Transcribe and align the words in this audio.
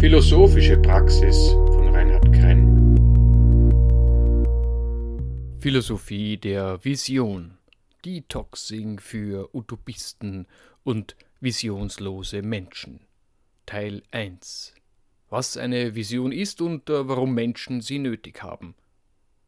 Philosophische 0.00 0.78
Praxis 0.78 1.50
von 1.50 1.88
Reinhard 1.94 2.32
Krenn. 2.32 2.96
Philosophie 5.60 6.38
der 6.38 6.82
Vision. 6.82 7.58
Detoxing 8.06 8.98
für 8.98 9.54
Utopisten 9.54 10.46
und 10.84 11.16
visionslose 11.40 12.40
Menschen. 12.40 13.00
Teil 13.66 14.02
1. 14.10 14.72
Was 15.28 15.58
eine 15.58 15.94
Vision 15.94 16.32
ist 16.32 16.62
und 16.62 16.88
äh, 16.88 17.06
warum 17.06 17.34
Menschen 17.34 17.82
sie 17.82 17.98
nötig 17.98 18.42
haben. 18.42 18.74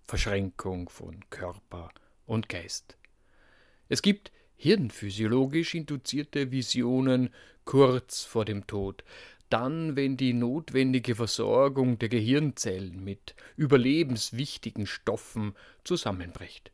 Verschränkung 0.03 0.91
von 0.91 1.25
Körper 1.31 1.89
und 2.27 2.51
Geist. 2.51 2.99
Es 3.89 4.03
gibt 4.03 4.31
hirnphysiologisch 4.57 5.75
induzierte 5.75 6.53
Visionen 6.53 7.31
kurz 7.65 8.25
vor 8.25 8.45
dem 8.45 8.67
Tod, 8.67 9.05
dann, 9.53 9.97
wenn 9.97 10.17
die 10.17 10.33
notwendige 10.33 11.15
Versorgung 11.15 11.99
der 11.99 12.09
Gehirnzellen 12.09 13.05
mit 13.05 13.35
überlebenswichtigen 13.57 14.87
Stoffen 14.87 15.55
zusammenbricht. 15.85 16.71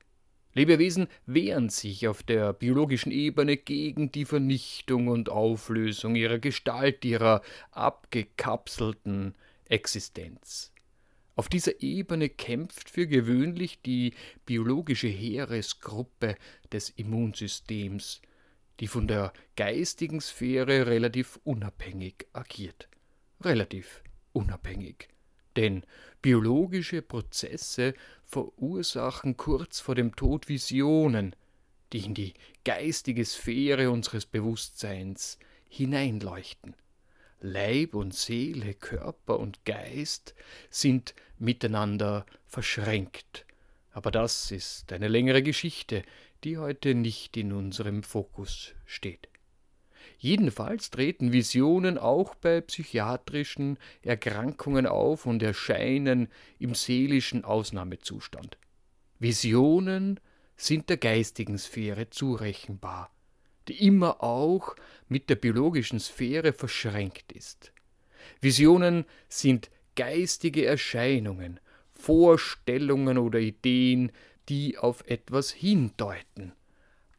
Lebewesen 0.55 1.09
wehren 1.27 1.69
sich 1.69 2.09
auf 2.09 2.23
der 2.23 2.53
biologischen 2.53 3.13
Ebene 3.13 3.57
gegen 3.57 4.11
die 4.11 4.25
Vernichtung 4.25 5.09
und 5.09 5.29
Auflösung 5.29 6.15
ihrer 6.15 6.39
Gestalt, 6.39 7.05
ihrer 7.05 7.43
abgekapselten 7.71 9.35
Existenz. 9.69 10.73
Auf 11.37 11.49
dieser 11.49 11.81
Ebene 11.83 12.29
kämpft 12.29 12.91
für 12.91 13.07
gewöhnlich 13.07 13.81
die 13.83 14.15
biologische 14.47 15.07
Heeresgruppe 15.07 16.37
des 16.73 16.91
Immunsystems 16.91 18.21
die 18.81 18.87
von 18.87 19.09
der 19.09 19.33
geistigen 19.57 20.21
Sphäre 20.21 20.87
relativ 20.87 21.41
unabhängig 21.45 22.27
agiert. 22.33 22.89
Relativ 23.41 24.03
unabhängig. 24.33 25.09
Denn 25.57 25.85
biologische 26.23 27.03
Prozesse 27.03 27.95
verursachen 28.25 29.37
kurz 29.37 29.81
vor 29.81 29.95
dem 29.95 30.15
Tod 30.15 30.49
Visionen, 30.49 31.35
die 31.93 32.05
in 32.05 32.15
die 32.15 32.35
geistige 32.65 33.25
Sphäre 33.25 33.91
unseres 33.91 34.27
Bewusstseins 34.27 35.39
hineinleuchten. 35.69 36.77
Leib 37.41 37.95
und 37.95 38.15
Seele, 38.15 38.75
Körper 38.75 39.39
und 39.39 39.65
Geist 39.65 40.35
sind 40.71 41.15
miteinander 41.39 42.27
verschränkt. 42.47 43.47
Aber 43.93 44.11
das 44.11 44.51
ist 44.51 44.93
eine 44.93 45.09
längere 45.09 45.43
Geschichte, 45.43 46.03
die 46.45 46.59
heute 46.59 46.95
nicht 46.95 47.37
in 47.37 47.53
unserem 47.53 48.03
Fokus 48.03 48.75
steht. 48.85 49.29
Jedenfalls 50.19 50.91
treten 50.91 51.33
Visionen 51.33 51.97
auch 51.99 52.35
bei 52.35 52.61
psychiatrischen 52.61 53.79
Erkrankungen 54.03 54.87
auf 54.87 55.27
und 55.27 55.43
erscheinen 55.43 56.29
im 56.59 56.75
seelischen 56.75 57.45
Ausnahmezustand. 57.45 58.59
Visionen 59.19 60.19
sind 60.57 60.89
der 60.89 60.97
geistigen 60.97 61.57
Sphäre 61.57 62.11
zurechenbar, 62.11 63.13
die 63.69 63.87
immer 63.87 64.23
auch 64.23 64.75
mit 65.09 65.31
der 65.31 65.37
biologischen 65.37 66.01
Sphäre 66.01 66.53
verschränkt 66.53 67.31
ist. 67.33 67.73
Visionen 68.41 69.05
sind 69.29 69.71
geistige 69.95 70.67
Erscheinungen, 70.67 71.61
Vorstellungen 71.91 73.19
oder 73.19 73.39
Ideen, 73.39 74.13
die 74.49 74.79
auf 74.79 75.05
etwas 75.07 75.51
hindeuten. 75.51 76.53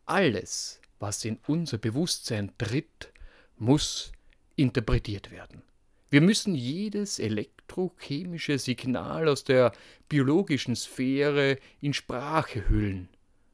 Alles, 0.05 0.81
was 0.99 1.23
in 1.23 1.39
unser 1.47 1.77
Bewusstsein 1.77 2.52
tritt, 2.58 3.13
muss 3.58 4.11
interpretiert 4.55 5.31
werden. 5.31 5.61
Wir 6.09 6.22
müssen 6.22 6.55
jedes 6.55 7.19
elektrochemische 7.19 8.57
Signal 8.57 9.27
aus 9.27 9.44
der 9.44 9.72
biologischen 10.07 10.75
Sphäre 10.75 11.57
in 11.81 11.94
Sprache 11.94 12.68
hüllen, 12.68 13.09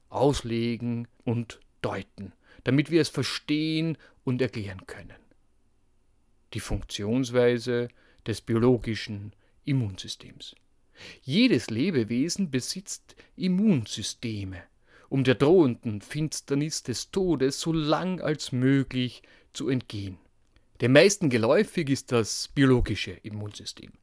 auslegen 0.10 1.08
und 1.26 1.60
deuten, 1.82 2.32
damit 2.64 2.92
wir 2.92 3.02
es 3.02 3.10
verstehen 3.10 3.98
und 4.24 4.42
erklären 4.42 4.88
können. 4.88 5.18
Die 6.54 6.62
Funktionsweise 6.62 7.90
des 8.26 8.40
biologischen 8.40 9.34
Immunsystems. 9.66 10.56
Jedes 11.22 11.70
Lebewesen 11.70 12.52
besitzt 12.52 13.16
Immunsysteme, 13.36 14.64
um 15.10 15.24
der 15.24 15.36
drohenden 15.36 16.02
Finsternis 16.02 16.84
des 16.84 17.12
Todes 17.12 17.60
so 17.60 17.72
lang 17.74 18.22
als 18.22 18.52
möglich 18.52 19.24
zu 19.54 19.70
entgehen. 19.70 20.18
Den 20.82 20.92
meisten 20.92 21.30
geläufig 21.30 21.90
ist 21.90 22.12
das 22.12 22.50
biologische 22.50 23.12
Immunsystem. 23.12 23.94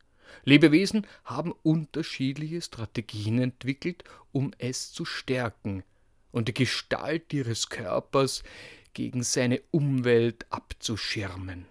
Lebewesen 0.45 1.07
haben 1.25 1.53
unterschiedliche 1.63 2.63
Strategien 2.63 3.39
entwickelt, 3.39 4.05
um 4.33 4.53
es 4.59 4.93
zu 4.93 5.05
stärken 5.05 5.85
und 6.31 6.49
die 6.49 6.55
Gestalt 6.55 7.33
ihres 7.33 7.69
Körpers 7.69 8.43
gegen 8.95 9.23
seine 9.23 9.61
Umwelt 9.71 10.47
abzuschirmen. 10.51 11.67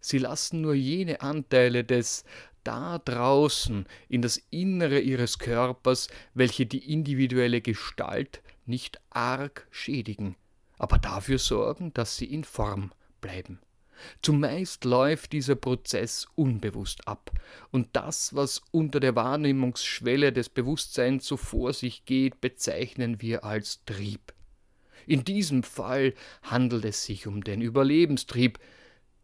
Sie 0.00 0.18
lassen 0.18 0.62
nur 0.62 0.74
jene 0.74 1.20
Anteile 1.20 1.84
des 1.84 2.24
da 2.64 2.98
draußen 2.98 3.86
in 4.08 4.22
das 4.22 4.40
Innere 4.50 5.00
ihres 5.00 5.38
Körpers, 5.38 6.08
welche 6.34 6.66
die 6.66 6.92
individuelle 6.92 7.60
Gestalt 7.60 8.42
nicht 8.66 9.00
arg 9.10 9.66
schädigen, 9.70 10.36
aber 10.78 10.98
dafür 10.98 11.38
sorgen, 11.38 11.92
dass 11.94 12.16
sie 12.16 12.26
in 12.26 12.44
Form 12.44 12.92
bleiben. 13.20 13.60
Zumeist 14.22 14.84
läuft 14.84 15.32
dieser 15.32 15.54
Prozess 15.54 16.26
unbewusst 16.34 17.06
ab, 17.06 17.30
und 17.70 17.88
das, 17.92 18.34
was 18.34 18.62
unter 18.70 19.00
der 19.00 19.14
Wahrnehmungsschwelle 19.14 20.32
des 20.32 20.48
Bewusstseins 20.48 21.26
so 21.26 21.36
vor 21.36 21.72
sich 21.72 22.04
geht, 22.04 22.40
bezeichnen 22.40 23.20
wir 23.20 23.44
als 23.44 23.84
Trieb. 23.84 24.32
In 25.06 25.24
diesem 25.24 25.62
Fall 25.62 26.14
handelt 26.42 26.84
es 26.84 27.04
sich 27.04 27.26
um 27.26 27.42
den 27.42 27.60
Überlebenstrieb, 27.60 28.58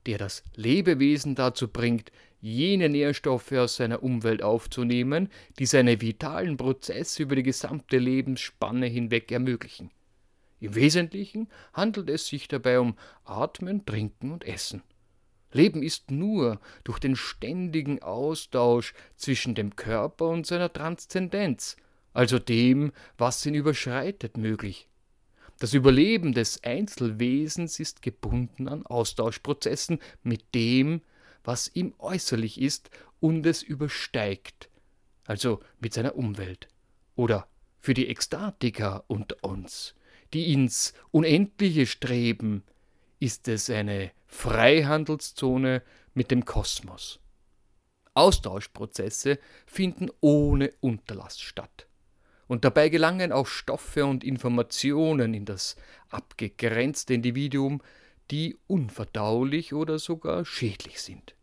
der 0.07 0.19
das 0.19 0.43
Lebewesen 0.55 1.35
dazu 1.35 1.69
bringt, 1.69 2.11
jene 2.47 2.89
Nährstoffe 2.89 3.53
aus 3.53 3.77
seiner 3.77 4.05
Umwelt 4.05 4.41
aufzunehmen, 4.43 5.29
die 5.59 5.67
seine 5.67 6.01
vitalen 6.01 6.57
Prozesse 6.57 7.25
über 7.25 7.35
die 7.35 7.43
gesamte 7.43 7.99
Lebensspanne 7.99 8.87
hinweg 8.87 9.33
ermöglichen. 9.33 9.91
Im 10.61 10.75
Wesentlichen 10.77 11.49
handelt 11.73 12.09
es 12.09 12.29
sich 12.29 12.47
dabei 12.47 12.79
um 12.79 12.97
Atmen, 13.25 13.85
Trinken 13.85 14.31
und 14.31 14.45
Essen. 14.45 14.83
Leben 15.53 15.83
ist 15.83 16.11
nur 16.11 16.61
durch 16.85 16.99
den 16.99 17.17
ständigen 17.17 18.03
Austausch 18.03 18.95
zwischen 19.17 19.55
dem 19.55 19.75
Körper 19.75 20.29
und 20.29 20.47
seiner 20.47 20.73
Transzendenz, 20.73 21.77
also 22.13 22.39
dem, 22.39 22.93
was 23.19 23.45
ihn 23.45 23.55
überschreitet, 23.55 24.37
möglich. 24.37 24.87
Das 25.59 25.75
Überleben 25.75 26.33
des 26.33 26.63
Einzelwesens 26.63 27.81
ist 27.81 28.03
gebunden 28.03 28.69
an 28.69 28.87
Austauschprozessen 28.87 29.99
mit 30.23 30.55
dem, 30.55 31.01
was 31.47 31.71
ihm 31.75 31.95
äußerlich 31.99 32.61
ist 32.61 32.91
und 33.21 33.47
es 33.47 33.63
übersteigt, 33.63 34.69
also 35.25 35.61
mit 35.79 35.95
seiner 35.95 36.17
Umwelt. 36.17 36.69
Oder 37.15 37.49
für 37.79 37.95
die 37.95 38.09
Ekstatiker 38.09 39.05
unter 39.07 39.37
uns, 39.43 39.95
die 40.35 40.53
ins 40.53 40.93
Unendliche 41.13 41.87
streben, 41.87 42.65
ist 43.21 43.49
es 43.49 43.71
eine 43.71 44.11
Freihandelszone 44.27 45.83
mit 46.15 46.31
dem 46.31 46.45
Kosmos. 46.45 47.21
Austauschprozesse 48.15 49.39
finden 49.67 50.11
ohne 50.21 50.73
Unterlass 50.81 51.41
statt 51.41 51.87
und 52.49 52.65
dabei 52.65 52.89
gelangen 52.89 53.33
auch 53.33 53.47
Stoffe 53.47 54.05
und 54.05 54.25
Informationen 54.25 55.33
in 55.35 55.45
das 55.45 55.77
abgegrenzte 56.09 57.15
Individuum, 57.15 57.83
die 58.31 58.57
unverdaulich 58.67 59.75
oder 59.75 59.99
sogar 59.99 60.45
schädlich 60.45 61.01
sind. 61.01 61.36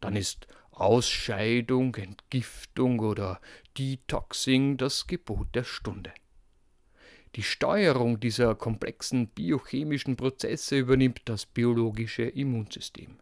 Dann 0.00 0.16
ist 0.16 0.46
Ausscheidung, 0.70 1.94
Entgiftung 1.94 3.00
oder 3.00 3.40
Detoxing 3.78 4.76
das 4.76 5.06
Gebot 5.06 5.54
der 5.54 5.64
Stunde. 5.64 6.12
Die 7.34 7.42
Steuerung 7.42 8.20
dieser 8.20 8.54
komplexen 8.54 9.28
biochemischen 9.28 10.16
Prozesse 10.16 10.78
übernimmt 10.78 11.22
das 11.26 11.46
biologische 11.46 12.24
Immunsystem. 12.24 13.18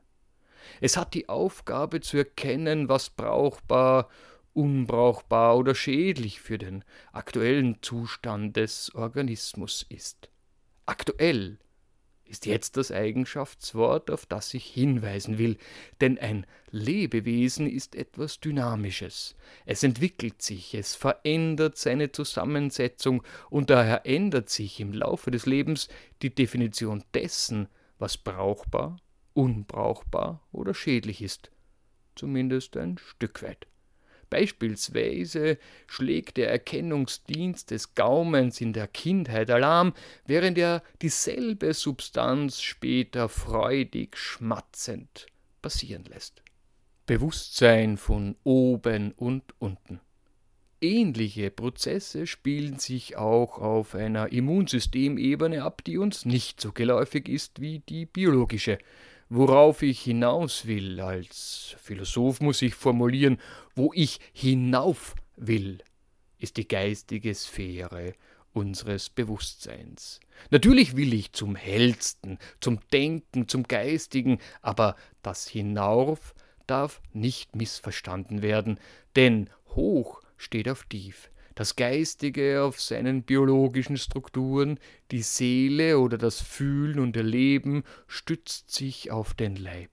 Es 0.80 0.96
hat 0.96 1.14
die 1.14 1.28
Aufgabe 1.28 2.00
zu 2.00 2.18
erkennen, 2.18 2.88
was 2.88 3.10
brauchbar 3.10 4.08
unbrauchbar 4.54 5.56
oder 5.56 5.74
schädlich 5.74 6.40
für 6.40 6.58
den 6.58 6.84
aktuellen 7.12 7.82
Zustand 7.82 8.56
des 8.56 8.94
Organismus 8.94 9.84
ist. 9.88 10.30
Aktuell 10.86 11.58
ist 12.26 12.46
jetzt 12.46 12.76
das 12.76 12.90
Eigenschaftswort, 12.90 14.10
auf 14.10 14.26
das 14.26 14.54
ich 14.54 14.66
hinweisen 14.66 15.38
will, 15.38 15.56
denn 16.00 16.18
ein 16.18 16.46
Lebewesen 16.70 17.68
ist 17.68 17.94
etwas 17.94 18.40
Dynamisches. 18.40 19.36
Es 19.66 19.82
entwickelt 19.82 20.42
sich, 20.42 20.74
es 20.74 20.94
verändert 20.94 21.76
seine 21.76 22.12
Zusammensetzung 22.12 23.22
und 23.50 23.70
daher 23.70 24.06
ändert 24.06 24.50
sich 24.50 24.80
im 24.80 24.92
Laufe 24.92 25.30
des 25.30 25.46
Lebens 25.46 25.88
die 26.22 26.34
Definition 26.34 27.04
dessen, 27.14 27.68
was 27.98 28.16
brauchbar, 28.16 28.96
unbrauchbar 29.34 30.46
oder 30.52 30.74
schädlich 30.74 31.22
ist. 31.22 31.50
zumindest 32.16 32.76
ein 32.76 32.98
Stück 32.98 33.42
weit. 33.42 33.66
Beispielsweise 34.34 35.58
schlägt 35.86 36.38
der 36.38 36.50
Erkennungsdienst 36.50 37.70
des 37.70 37.94
Gaumens 37.94 38.60
in 38.60 38.72
der 38.72 38.88
Kindheit 38.88 39.48
Alarm, 39.48 39.92
während 40.26 40.58
er 40.58 40.82
dieselbe 41.02 41.72
Substanz 41.72 42.60
später 42.60 43.28
freudig 43.28 44.16
schmatzend 44.16 45.26
passieren 45.62 46.02
lässt. 46.06 46.42
Bewusstsein 47.06 47.96
von 47.96 48.34
oben 48.42 49.12
und 49.12 49.44
unten. 49.60 50.00
Ähnliche 50.80 51.52
Prozesse 51.52 52.26
spielen 52.26 52.80
sich 52.80 53.16
auch 53.16 53.58
auf 53.58 53.94
einer 53.94 54.32
Immunsystemebene 54.32 55.62
ab, 55.62 55.84
die 55.84 55.96
uns 55.96 56.24
nicht 56.24 56.60
so 56.60 56.72
geläufig 56.72 57.28
ist 57.28 57.60
wie 57.60 57.78
die 57.88 58.04
biologische. 58.04 58.78
Worauf 59.36 59.82
ich 59.82 60.02
hinaus 60.02 60.66
will, 60.66 61.00
als 61.00 61.74
Philosoph 61.80 62.40
muss 62.40 62.62
ich 62.62 62.76
formulieren, 62.76 63.40
wo 63.74 63.90
ich 63.92 64.20
hinauf 64.32 65.16
will, 65.34 65.78
ist 66.38 66.56
die 66.56 66.68
geistige 66.68 67.34
Sphäre 67.34 68.14
unseres 68.52 69.10
Bewusstseins. 69.10 70.20
Natürlich 70.50 70.94
will 70.94 71.12
ich 71.12 71.32
zum 71.32 71.56
Hellsten, 71.56 72.38
zum 72.60 72.78
Denken, 72.92 73.48
zum 73.48 73.64
Geistigen, 73.64 74.38
aber 74.62 74.94
das 75.22 75.48
Hinauf 75.48 76.32
darf 76.68 77.02
nicht 77.12 77.56
missverstanden 77.56 78.40
werden, 78.40 78.78
denn 79.16 79.50
hoch 79.70 80.20
steht 80.36 80.68
auf 80.68 80.84
tief, 80.84 81.28
das 81.54 81.76
Geistige 81.76 82.62
auf 82.62 82.80
seinen 82.80 83.22
biologischen 83.22 83.96
Strukturen, 83.96 84.78
die 85.10 85.22
Seele 85.22 85.98
oder 85.98 86.18
das 86.18 86.40
Fühlen 86.40 86.98
und 86.98 87.16
Erleben 87.16 87.84
stützt 88.06 88.72
sich 88.72 89.10
auf 89.10 89.34
den 89.34 89.56
Leib 89.56 89.90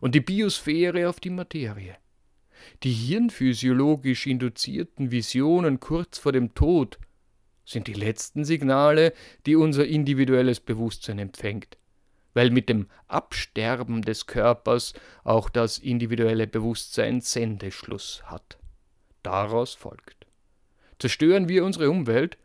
und 0.00 0.14
die 0.14 0.20
Biosphäre 0.20 1.08
auf 1.08 1.20
die 1.20 1.30
Materie. 1.30 1.96
Die 2.82 2.92
hirnphysiologisch 2.92 4.26
induzierten 4.26 5.10
Visionen 5.10 5.80
kurz 5.80 6.18
vor 6.18 6.32
dem 6.32 6.54
Tod 6.54 6.98
sind 7.64 7.86
die 7.86 7.94
letzten 7.94 8.44
Signale, 8.44 9.12
die 9.46 9.56
unser 9.56 9.86
individuelles 9.86 10.60
Bewusstsein 10.60 11.18
empfängt, 11.18 11.78
weil 12.34 12.50
mit 12.50 12.68
dem 12.68 12.88
Absterben 13.06 14.02
des 14.02 14.26
Körpers 14.26 14.92
auch 15.24 15.48
das 15.48 15.78
individuelle 15.78 16.46
Bewusstsein 16.46 17.20
Sendeschluss 17.20 18.22
hat. 18.24 18.58
Daraus 19.22 19.74
folgt. 19.74 20.19
Zerstören 21.00 21.48
wir 21.48 21.64
unsere 21.64 21.90
Umwelt, 21.90 22.36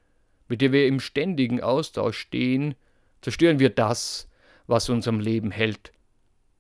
mit 0.48 0.62
der 0.62 0.72
wir 0.72 0.88
im 0.88 1.02
ständigen 1.02 1.62
Austausch 1.62 2.18
stehen, 2.18 2.76
zerstören 3.22 3.60
wir 3.60 3.70
das, 3.70 4.30
was 4.66 4.90
uns 4.90 5.08
am 5.08 5.20
Leben 5.20 5.52
hält. 5.52 5.92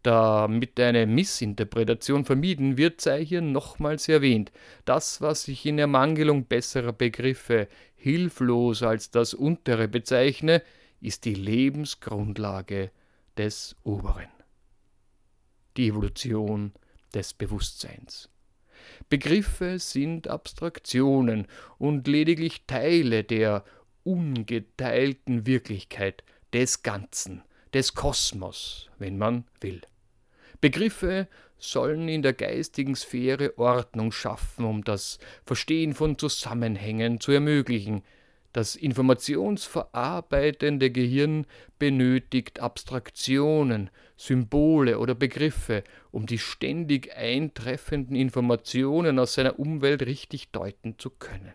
Damit 0.03 0.79
eine 0.79 1.07
Missinterpretation 1.07 2.25
vermieden 2.25 2.77
wird, 2.77 2.99
sei 2.99 3.25
hier 3.25 3.41
nochmals 3.41 4.09
erwähnt, 4.09 4.51
das, 4.83 5.21
was 5.21 5.47
ich 5.47 5.65
in 5.65 5.79
Ermangelung 5.79 6.45
besserer 6.45 6.91
Begriffe 6.91 7.69
hilflos 7.95 8.83
als 8.83 9.09
das 9.09 9.33
untere 9.33 9.87
bezeichne, 9.87 10.61
ist 10.99 11.23
die 11.23 11.33
Lebensgrundlage 11.33 12.91
des 13.37 13.75
Oberen. 13.83 14.29
Die 15.77 15.87
Evolution 15.87 16.73
des 17.13 17.33
Bewusstseins. 17.33 18.29
Begriffe 19.09 19.79
sind 19.79 20.27
Abstraktionen 20.27 21.47
und 21.77 22.07
lediglich 22.07 22.65
Teile 22.67 23.23
der 23.23 23.63
ungeteilten 24.03 25.45
Wirklichkeit 25.45 26.23
des 26.53 26.83
Ganzen, 26.83 27.43
des 27.73 27.95
Kosmos, 27.95 28.89
wenn 28.97 29.17
man 29.17 29.45
will. 29.61 29.81
Begriffe 30.61 31.27
sollen 31.57 32.07
in 32.07 32.21
der 32.21 32.33
geistigen 32.33 32.95
Sphäre 32.95 33.57
Ordnung 33.57 34.11
schaffen, 34.11 34.65
um 34.65 34.83
das 34.83 35.19
Verstehen 35.45 35.93
von 35.93 36.17
Zusammenhängen 36.17 37.19
zu 37.19 37.31
ermöglichen, 37.31 38.03
das 38.55 38.75
informationsverarbeitende 38.77 40.89
Gehirn 40.89 41.45
benötigt 41.77 42.61
Abstraktionen, 42.61 43.89
Symbole 44.15 44.97
oder 44.99 45.13
Begriffe, 45.13 45.83
um 46.11 46.25
die 46.25 46.39
ständig 46.39 47.13
eintreffenden 47.17 48.15
Informationen 48.15 49.19
aus 49.19 49.33
seiner 49.33 49.59
Umwelt 49.59 50.03
richtig 50.03 50.53
deuten 50.53 50.97
zu 50.97 51.09
können. 51.09 51.51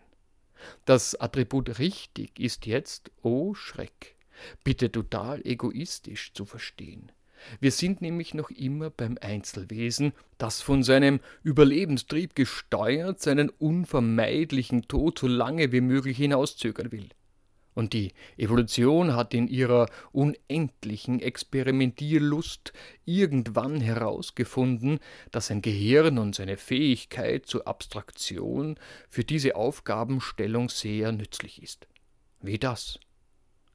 Das 0.85 1.19
Attribut 1.19 1.79
richtig 1.79 2.39
ist 2.39 2.67
jetzt, 2.67 3.09
oh 3.23 3.55
Schreck, 3.55 4.15
bitte 4.63 4.91
total 4.91 5.41
egoistisch 5.43 6.33
zu 6.33 6.45
verstehen. 6.45 7.11
Wir 7.59 7.71
sind 7.71 8.01
nämlich 8.01 8.33
noch 8.33 8.49
immer 8.49 8.89
beim 8.89 9.17
Einzelwesen, 9.21 10.13
das 10.37 10.61
von 10.61 10.83
seinem 10.83 11.19
Überlebenstrieb 11.43 12.35
gesteuert 12.35 13.21
seinen 13.21 13.49
unvermeidlichen 13.49 14.87
Tod 14.87 15.19
so 15.19 15.27
lange 15.27 15.71
wie 15.71 15.81
möglich 15.81 16.17
hinauszögern 16.17 16.91
will. 16.91 17.09
Und 17.73 17.93
die 17.93 18.11
Evolution 18.37 19.15
hat 19.15 19.33
in 19.33 19.47
ihrer 19.47 19.87
unendlichen 20.11 21.21
Experimentierlust 21.21 22.73
irgendwann 23.05 23.79
herausgefunden, 23.79 24.99
dass 25.31 25.51
ein 25.51 25.61
Gehirn 25.61 26.17
und 26.17 26.35
seine 26.35 26.57
Fähigkeit 26.57 27.45
zur 27.45 27.67
Abstraktion 27.67 28.77
für 29.09 29.23
diese 29.23 29.55
Aufgabenstellung 29.55 30.67
sehr 30.69 31.11
nützlich 31.13 31.63
ist. 31.63 31.87
Wie 32.41 32.59
das? 32.59 32.99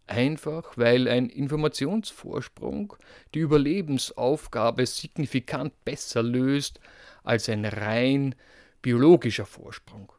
Einfach 0.06 0.76
weil 0.76 1.08
ein 1.08 1.28
Informationsvorsprung 1.28 2.94
die 3.34 3.40
Überlebensaufgabe 3.40 4.86
signifikant 4.86 5.72
besser 5.84 6.22
löst 6.22 6.80
als 7.24 7.48
ein 7.48 7.64
rein 7.64 8.34
biologischer 8.82 9.46
Vorsprung. 9.46 10.12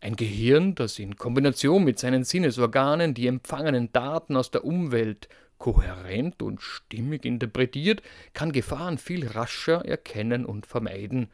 Ein 0.00 0.16
Gehirn, 0.16 0.74
das 0.74 0.98
in 0.98 1.16
Kombination 1.16 1.84
mit 1.84 1.98
seinen 1.98 2.24
Sinnesorganen 2.24 3.14
die 3.14 3.28
empfangenen 3.28 3.92
Daten 3.92 4.36
aus 4.36 4.50
der 4.50 4.64
Umwelt 4.64 5.28
kohärent 5.58 6.42
und 6.42 6.60
stimmig 6.60 7.24
interpretiert, 7.24 8.02
kann 8.34 8.50
Gefahren 8.50 8.98
viel 8.98 9.28
rascher 9.28 9.84
erkennen 9.84 10.44
und 10.44 10.66
vermeiden, 10.66 11.30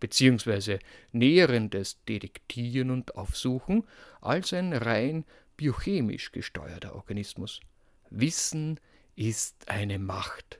beziehungsweise 0.00 0.80
Näherendes 1.12 2.04
detektieren 2.04 2.90
und 2.90 3.16
aufsuchen, 3.16 3.84
als 4.20 4.52
ein 4.52 4.74
rein 4.74 5.24
biochemisch 5.60 6.32
gesteuerter 6.32 6.94
Organismus. 6.94 7.60
Wissen 8.08 8.80
ist 9.14 9.68
eine 9.68 9.98
Macht, 9.98 10.58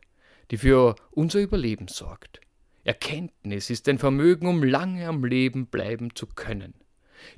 die 0.51 0.59
für 0.59 0.95
unser 1.11 1.41
Überleben 1.41 1.89
sorgt. 1.89 2.43
Erkenntnis 2.85 3.71
ist 3.71 3.89
ein 3.89 3.99
Vermögen, 3.99 4.47
um 4.47 4.63
lange 4.63 5.09
am 5.09 5.25
Leben 5.25 5.69
bleiben 5.69 6.15
zu 6.15 6.27
können. 6.27 6.75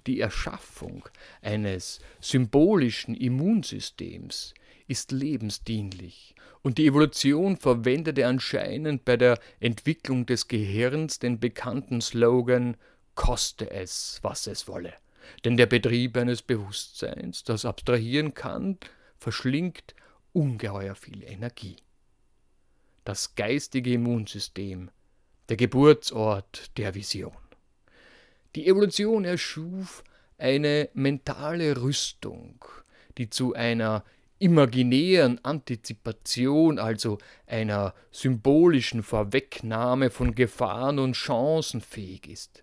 Die 0.09 0.19
Erschaffung 0.19 1.09
eines 1.41 2.01
symbolischen 2.21 3.15
Immunsystems 3.15 4.55
ist 4.89 5.13
lebensdienlich, 5.13 6.35
und 6.63 6.79
die 6.79 6.87
Evolution 6.87 7.57
verwendete 7.57 8.27
anscheinend 8.27 9.05
bei 9.05 9.17
der 9.17 9.39
Entwicklung 9.61 10.27
des 10.27 10.49
Gehirns 10.49 11.21
den 11.21 11.39
bekannten 11.39 12.01
Slogan 12.01 12.77
Koste 13.15 13.71
es, 13.71 14.19
was 14.23 14.49
es 14.49 14.67
wolle. 14.67 14.95
Denn 15.45 15.57
der 15.57 15.67
Betrieb 15.67 16.17
eines 16.17 16.43
Bewusstseins, 16.43 17.45
das 17.45 17.65
abstrahieren 17.65 18.35
kann, 18.35 18.79
verschlingt 19.19 19.95
ungeheuer 20.33 20.95
viel 20.95 21.23
Energie. 21.25 21.77
Das 23.05 23.35
geistige 23.35 23.93
Immunsystem, 23.95 24.91
der 25.49 25.57
Geburtsort 25.57 26.77
der 26.79 26.95
Vision. 26.95 27.37
Die 28.55 28.67
Evolution 28.67 29.25
erschuf 29.25 30.05
eine 30.39 30.89
mentale 30.95 31.81
Rüstung, 31.81 32.65
die 33.19 33.31
zu 33.31 33.55
einer 33.55 34.05
imaginären 34.39 35.43
Antizipation, 35.45 36.79
also 36.79 37.19
einer 37.47 37.95
symbolischen 38.11 39.03
Vorwegnahme 39.03 40.11
von 40.11 40.35
Gefahren 40.35 40.99
und 40.99 41.13
Chancen 41.13 41.81
fähig 41.81 42.29
ist. 42.29 42.63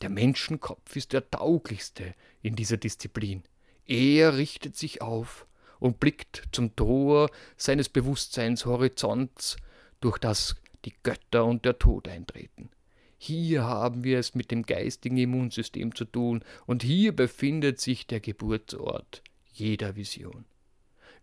Der 0.00 0.10
Menschenkopf 0.10 0.94
ist 0.94 1.12
der 1.12 1.28
tauglichste 1.28 2.14
in 2.40 2.54
dieser 2.54 2.76
Disziplin. 2.76 3.42
Er 3.86 4.36
richtet 4.36 4.76
sich 4.76 5.02
auf 5.02 5.46
und 5.80 5.98
blickt 5.98 6.48
zum 6.52 6.76
Tor 6.76 7.30
seines 7.56 7.88
Bewusstseinshorizonts, 7.88 9.56
durch 10.00 10.18
das 10.18 10.56
die 10.84 10.94
Götter 11.02 11.44
und 11.44 11.64
der 11.64 11.78
Tod 11.78 12.06
eintreten. 12.06 12.70
Hier 13.16 13.64
haben 13.64 14.04
wir 14.04 14.20
es 14.20 14.36
mit 14.36 14.52
dem 14.52 14.62
geistigen 14.62 15.18
Immunsystem 15.18 15.94
zu 15.94 16.04
tun, 16.04 16.44
und 16.66 16.84
hier 16.84 17.14
befindet 17.14 17.80
sich 17.80 18.06
der 18.06 18.20
Geburtsort 18.20 19.24
jeder 19.52 19.96
Vision. 19.96 20.44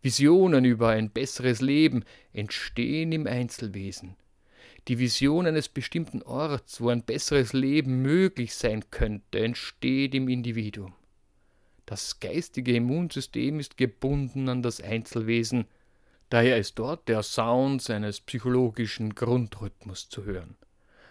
Visionen 0.01 0.65
über 0.65 0.89
ein 0.89 1.09
besseres 1.09 1.61
Leben 1.61 2.03
entstehen 2.33 3.13
im 3.13 3.27
Einzelwesen 3.27 4.17
die 4.87 4.99
Vision 4.99 5.47
eines 5.47 5.69
bestimmten 5.69 6.21
Orts, 6.21 6.79
wo 6.79 6.89
ein 6.89 7.03
besseres 7.03 7.53
Leben 7.53 8.01
möglich 8.01 8.55
sein 8.55 8.83
könnte, 8.91 9.39
entsteht 9.39 10.13
im 10.13 10.29
Individuum. 10.29 10.93
Das 11.85 12.19
geistige 12.19 12.75
Immunsystem 12.75 13.59
ist 13.59 13.77
gebunden 13.77 14.49
an 14.49 14.61
das 14.61 14.81
Einzelwesen, 14.81 15.65
daher 16.29 16.57
ist 16.57 16.77
dort 16.79 17.07
der 17.07 17.23
Sound 17.23 17.81
seines 17.81 18.19
psychologischen 18.21 19.15
Grundrhythmus 19.15 20.09
zu 20.09 20.25
hören. 20.25 20.57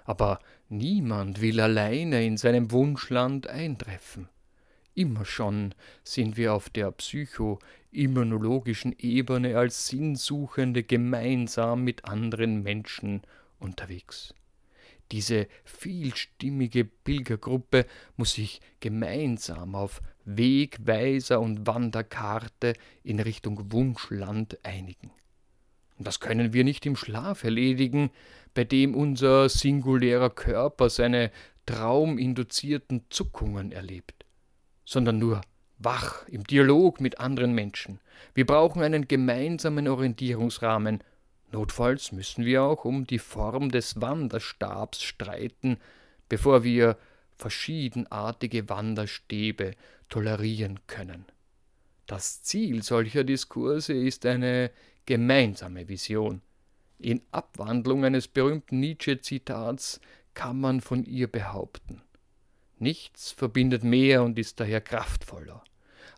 Aber 0.04 0.40
niemand 0.68 1.40
will 1.40 1.60
alleine 1.60 2.24
in 2.24 2.36
seinem 2.36 2.70
Wunschland 2.70 3.46
eintreffen. 3.46 4.28
Immer 4.94 5.24
schon 5.24 5.74
sind 6.04 6.36
wir 6.36 6.54
auf 6.54 6.70
der 6.70 6.92
psycho-immunologischen 6.92 8.94
Ebene 8.98 9.56
als 9.56 9.88
Sinnsuchende 9.88 10.84
gemeinsam 10.84 11.82
mit 11.82 12.04
anderen 12.04 12.62
Menschen 12.62 13.22
unterwegs. 13.58 14.34
Diese 15.12 15.48
vielstimmige 15.64 16.84
Pilgergruppe 16.84 17.86
muss 18.16 18.32
sich 18.32 18.60
gemeinsam 18.80 19.74
auf 19.74 20.00
Wegweiser 20.24 21.40
und 21.40 21.66
Wanderkarte 21.66 22.72
in 23.02 23.20
Richtung 23.20 23.72
Wunschland 23.72 24.58
einigen. 24.64 25.10
Und 25.98 26.06
das 26.06 26.20
können 26.20 26.52
wir 26.52 26.64
nicht 26.64 26.86
im 26.86 26.96
Schlaf 26.96 27.44
erledigen, 27.44 28.10
bei 28.54 28.64
dem 28.64 28.94
unser 28.94 29.48
singulärer 29.48 30.30
Körper 30.30 30.88
seine 30.88 31.30
trauminduzierten 31.66 33.04
Zuckungen 33.10 33.72
erlebt 33.72 34.24
sondern 34.84 35.18
nur 35.18 35.40
wach 35.78 36.26
im 36.28 36.44
Dialog 36.44 37.00
mit 37.00 37.18
anderen 37.18 37.52
Menschen. 37.52 38.00
Wir 38.34 38.46
brauchen 38.46 38.82
einen 38.82 39.08
gemeinsamen 39.08 39.88
Orientierungsrahmen. 39.88 41.02
Notfalls 41.54 42.10
müssen 42.10 42.44
wir 42.44 42.64
auch 42.64 42.84
um 42.84 43.06
die 43.06 43.20
Form 43.20 43.70
des 43.70 44.00
Wanderstabs 44.00 45.04
streiten, 45.04 45.76
bevor 46.28 46.64
wir 46.64 46.98
verschiedenartige 47.36 48.68
Wanderstäbe 48.68 49.76
tolerieren 50.08 50.80
können. 50.88 51.26
Das 52.08 52.42
Ziel 52.42 52.82
solcher 52.82 53.22
Diskurse 53.22 53.92
ist 53.92 54.26
eine 54.26 54.72
gemeinsame 55.06 55.88
Vision. 55.88 56.42
In 56.98 57.22
Abwandlung 57.30 58.04
eines 58.04 58.26
berühmten 58.26 58.80
Nietzsche-Zitats 58.80 60.00
kann 60.34 60.58
man 60.58 60.80
von 60.80 61.04
ihr 61.04 61.28
behaupten. 61.28 62.02
Nichts 62.80 63.30
verbindet 63.30 63.84
mehr 63.84 64.24
und 64.24 64.40
ist 64.40 64.58
daher 64.58 64.80
kraftvoller 64.80 65.62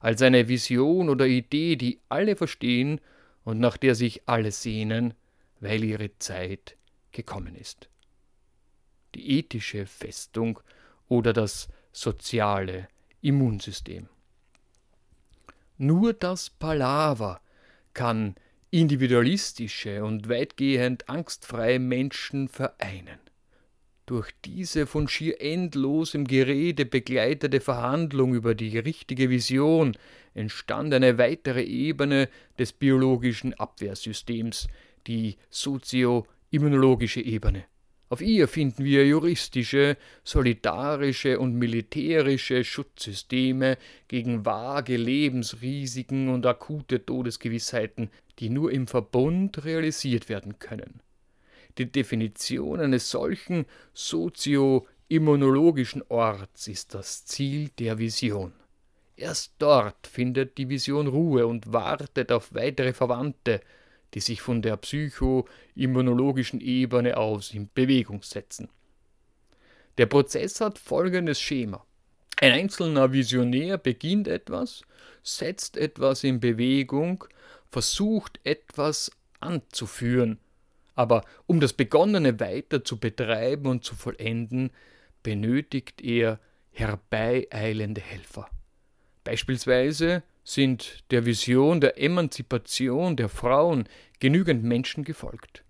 als 0.00 0.22
eine 0.22 0.48
Vision 0.48 1.10
oder 1.10 1.26
Idee, 1.26 1.76
die 1.76 2.00
alle 2.08 2.36
verstehen 2.36 3.00
und 3.44 3.60
nach 3.60 3.76
der 3.76 3.94
sich 3.94 4.22
alle 4.26 4.52
sehnen, 4.52 5.14
weil 5.60 5.82
ihre 5.84 6.18
Zeit 6.18 6.76
gekommen 7.12 7.54
ist. 7.54 7.88
Die 9.14 9.38
ethische 9.38 9.86
Festung 9.86 10.60
oder 11.08 11.32
das 11.32 11.68
soziale 11.92 12.88
Immunsystem. 13.22 14.08
Nur 15.78 16.12
das 16.12 16.50
Palaver 16.50 17.40
kann 17.94 18.34
individualistische 18.70 20.04
und 20.04 20.28
weitgehend 20.28 21.08
angstfreie 21.08 21.78
Menschen 21.78 22.48
vereinen. 22.48 23.18
Durch 24.06 24.30
diese 24.44 24.86
von 24.86 25.08
schier 25.08 25.40
endlosem 25.40 26.26
Gerede 26.26 26.86
begleitete 26.86 27.60
Verhandlung 27.60 28.34
über 28.34 28.54
die 28.54 28.78
richtige 28.78 29.30
Vision 29.30 29.96
entstand 30.34 30.94
eine 30.94 31.18
weitere 31.18 31.62
Ebene 31.62 32.28
des 32.58 32.72
biologischen 32.72 33.54
Abwehrsystems, 33.54 34.68
die 35.06 35.36
sozio-immunologische 35.50 37.20
Ebene. 37.20 37.64
Auf 38.08 38.20
ihr 38.20 38.46
finden 38.46 38.84
wir 38.84 39.04
juristische, 39.04 39.96
solidarische 40.22 41.40
und 41.40 41.54
militärische 41.54 42.62
Schutzsysteme 42.62 43.78
gegen 44.06 44.44
vage 44.44 44.96
Lebensrisiken 44.96 46.28
und 46.28 46.46
akute 46.46 47.04
Todesgewissheiten, 47.04 48.10
die 48.38 48.48
nur 48.48 48.70
im 48.70 48.86
Verbund 48.86 49.64
realisiert 49.64 50.28
werden 50.28 50.60
können. 50.60 51.00
Die 51.78 51.90
Definition 51.90 52.78
eines 52.78 53.10
solchen 53.10 53.66
sozio-immunologischen 53.92 56.04
Orts 56.08 56.68
ist 56.68 56.94
das 56.94 57.24
Ziel 57.24 57.70
der 57.80 57.98
Vision. 57.98 58.52
Erst 59.16 59.54
dort 59.58 60.06
findet 60.06 60.58
die 60.58 60.68
Vision 60.68 61.08
Ruhe 61.08 61.44
und 61.46 61.72
wartet 61.72 62.30
auf 62.30 62.54
weitere 62.54 62.92
Verwandte, 62.92 63.62
die 64.14 64.20
sich 64.20 64.40
von 64.40 64.62
der 64.62 64.76
psycho-immunologischen 64.76 66.60
Ebene 66.60 67.16
aus 67.16 67.52
in 67.52 67.68
Bewegung 67.72 68.22
setzen. 68.22 68.68
Der 69.98 70.06
Prozess 70.06 70.60
hat 70.60 70.78
folgendes 70.78 71.40
Schema. 71.40 71.84
Ein 72.40 72.52
einzelner 72.52 73.12
Visionär 73.12 73.78
beginnt 73.78 74.28
etwas, 74.28 74.82
setzt 75.22 75.76
etwas 75.76 76.22
in 76.22 76.38
Bewegung, 76.40 77.24
versucht 77.70 78.40
etwas 78.44 79.10
anzuführen, 79.40 80.38
aber 80.94 81.24
um 81.46 81.60
das 81.60 81.72
Begonnene 81.72 82.40
weiter 82.40 82.84
zu 82.84 82.98
betreiben 82.98 83.66
und 83.66 83.84
zu 83.84 83.94
vollenden, 83.94 84.70
benötigt 85.22 86.02
er 86.02 86.40
herbeieilende 86.70 88.00
Helfer. 88.00 88.48
Beispielsweise 89.24 90.22
sind 90.46 91.02
der 91.10 91.26
Vision 91.26 91.80
der 91.80 92.00
Emanzipation 92.00 93.16
der 93.16 93.28
Frauen 93.28 93.88
genügend 94.20 94.62
Menschen 94.62 95.02
gefolgt. 95.02 95.64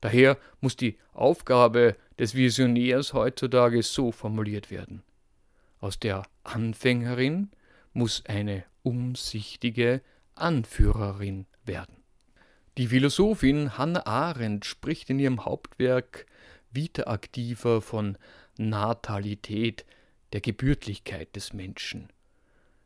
Daher 0.00 0.38
muss 0.60 0.76
die 0.76 0.98
Aufgabe 1.12 1.96
des 2.16 2.36
Visionärs 2.36 3.12
heutzutage 3.12 3.82
so 3.82 4.12
formuliert 4.12 4.70
werden. 4.70 5.02
Aus 5.80 5.98
der 5.98 6.22
Anfängerin 6.44 7.50
muss 7.92 8.24
eine 8.24 8.64
umsichtige 8.84 10.00
Anführerin 10.36 11.46
werden. 11.64 11.96
Die 12.78 12.86
Philosophin 12.86 13.76
Hannah 13.76 14.06
Arendt 14.06 14.64
spricht 14.64 15.10
in 15.10 15.18
ihrem 15.18 15.44
Hauptwerk 15.44 16.26
Vita 16.70 17.12
Activa 17.12 17.80
von 17.80 18.16
Natalität, 18.56 19.84
der 20.32 20.40
Gebürtlichkeit 20.40 21.34
des 21.34 21.52
Menschen. 21.52 22.12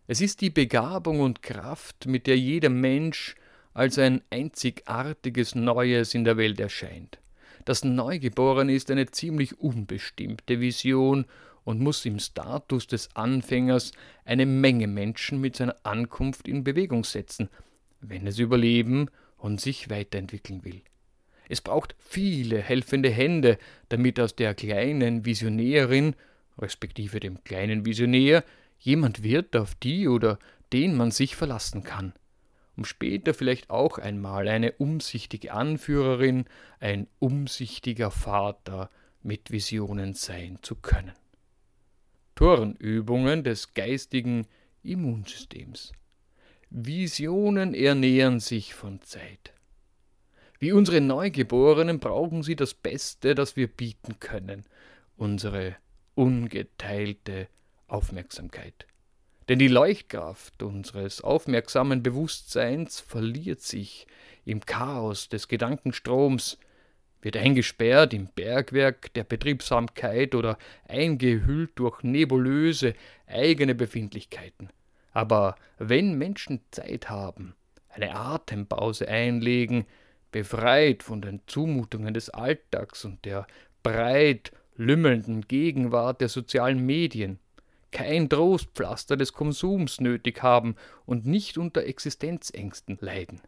Es 0.06 0.20
ist 0.20 0.42
die 0.42 0.50
Begabung 0.50 1.20
und 1.20 1.42
Kraft, 1.42 2.04
mit 2.06 2.26
der 2.26 2.38
jeder 2.38 2.68
Mensch 2.68 3.36
als 3.72 3.98
ein 3.98 4.20
einzigartiges 4.28 5.54
Neues 5.54 6.12
in 6.12 6.24
der 6.24 6.36
Welt 6.36 6.60
erscheint. 6.60 7.18
Das 7.64 7.84
Neugeborene 7.84 8.74
ist 8.74 8.90
eine 8.90 9.06
ziemlich 9.06 9.58
unbestimmte 9.58 10.60
Vision 10.60 11.24
und 11.64 11.80
muss 11.80 12.04
im 12.04 12.18
Status 12.18 12.86
des 12.86 13.16
Anfängers 13.16 13.92
eine 14.26 14.44
Menge 14.44 14.88
Menschen 14.88 15.40
mit 15.40 15.56
seiner 15.56 15.76
Ankunft 15.84 16.48
in 16.48 16.64
Bewegung 16.64 17.04
setzen, 17.04 17.48
wenn 18.02 18.26
es 18.26 18.38
überleben 18.38 19.08
und 19.38 19.62
sich 19.62 19.88
weiterentwickeln 19.88 20.66
will. 20.66 20.82
Es 21.48 21.62
braucht 21.62 21.96
viele 21.98 22.58
helfende 22.58 23.08
Hände, 23.08 23.56
damit 23.88 24.20
aus 24.20 24.36
der 24.36 24.54
kleinen 24.54 25.24
Visionärin, 25.24 26.14
respektive 26.58 27.20
dem 27.20 27.42
kleinen 27.44 27.86
Visionär, 27.86 28.44
jemand 28.84 29.22
wird, 29.22 29.56
auf 29.56 29.74
die 29.74 30.08
oder 30.08 30.38
den 30.72 30.94
man 30.96 31.10
sich 31.10 31.36
verlassen 31.36 31.82
kann, 31.82 32.12
um 32.76 32.84
später 32.84 33.34
vielleicht 33.34 33.70
auch 33.70 33.98
einmal 33.98 34.46
eine 34.46 34.72
umsichtige 34.72 35.52
Anführerin, 35.52 36.44
ein 36.80 37.06
umsichtiger 37.18 38.10
Vater 38.10 38.90
mit 39.22 39.50
Visionen 39.50 40.12
sein 40.14 40.58
zu 40.62 40.74
können. 40.76 41.12
Turnübungen 42.34 43.42
des 43.42 43.74
geistigen 43.74 44.46
Immunsystems. 44.82 45.92
Visionen 46.68 47.72
ernähren 47.72 48.40
sich 48.40 48.74
von 48.74 49.00
Zeit. 49.00 49.54
Wie 50.58 50.72
unsere 50.72 51.00
Neugeborenen 51.00 52.00
brauchen 52.00 52.42
sie 52.42 52.56
das 52.56 52.74
Beste, 52.74 53.34
das 53.34 53.56
wir 53.56 53.68
bieten 53.68 54.18
können, 54.18 54.64
unsere 55.16 55.76
ungeteilte 56.14 57.48
Aufmerksamkeit. 57.88 58.86
Denn 59.48 59.58
die 59.58 59.68
Leuchtkraft 59.68 60.62
unseres 60.62 61.20
aufmerksamen 61.22 62.02
Bewusstseins 62.02 63.00
verliert 63.00 63.60
sich 63.60 64.06
im 64.44 64.60
Chaos 64.60 65.28
des 65.28 65.48
Gedankenstroms, 65.48 66.58
wird 67.20 67.36
eingesperrt 67.36 68.14
im 68.14 68.28
Bergwerk 68.34 69.12
der 69.14 69.24
Betriebsamkeit 69.24 70.34
oder 70.34 70.58
eingehüllt 70.86 71.72
durch 71.76 72.02
nebulöse 72.02 72.94
eigene 73.26 73.74
Befindlichkeiten. 73.74 74.70
Aber 75.12 75.56
wenn 75.78 76.18
Menschen 76.18 76.60
Zeit 76.70 77.08
haben, 77.08 77.54
eine 77.88 78.14
Atempause 78.14 79.08
einlegen, 79.08 79.86
befreit 80.32 81.02
von 81.02 81.22
den 81.22 81.40
Zumutungen 81.46 82.12
des 82.12 82.28
Alltags 82.30 83.04
und 83.04 83.24
der 83.24 83.46
breit 83.82 84.52
lümmelnden 84.76 85.42
Gegenwart 85.42 86.20
der 86.20 86.28
sozialen 86.28 86.84
Medien, 86.84 87.38
kein 87.94 88.28
Trostpflaster 88.28 89.16
des 89.16 89.32
Konsums 89.32 90.00
nötig 90.00 90.42
haben 90.42 90.74
und 91.06 91.26
nicht 91.26 91.56
unter 91.56 91.84
Existenzängsten 91.84 92.98
leiden, 93.00 93.40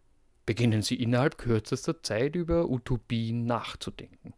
beginnen 0.47 0.83
sie 0.83 0.95
innerhalb 0.95 1.37
kürzester 1.37 2.01
Zeit 2.03 2.37
über 2.37 2.71
Utopien 2.71 3.45
nachzudenken. 3.45 4.35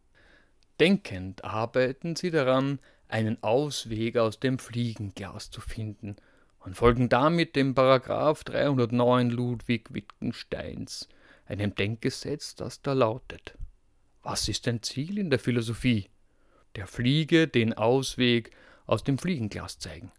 Denkend 0.80 1.44
arbeiten 1.44 2.16
sie 2.16 2.30
daran, 2.30 2.78
einen 3.06 3.42
Ausweg 3.42 4.16
aus 4.16 4.40
dem 4.40 4.58
Fliegenglas 4.58 5.50
zu 5.50 5.60
finden 5.60 6.16
und 6.60 6.74
folgen 6.74 7.10
damit 7.10 7.54
dem 7.54 7.74
Paragraph 7.74 8.44
309 8.44 9.28
Ludwig 9.28 9.92
Wittgensteins, 9.92 11.08
einem 11.44 11.74
Denkgesetz, 11.74 12.54
das 12.54 12.80
da 12.80 12.94
lautet: 12.94 13.58
Was 14.22 14.48
ist 14.48 14.66
ein 14.68 14.82
Ziel 14.82 15.18
in 15.18 15.28
der 15.28 15.38
Philosophie? 15.38 16.08
der 16.76 16.86
Fliege 16.86 17.48
den 17.48 17.74
Ausweg 17.74 18.52
aus 18.88 19.04
dem 19.04 19.18
Fliegenglas 19.18 19.78
zeigen. 19.78 20.10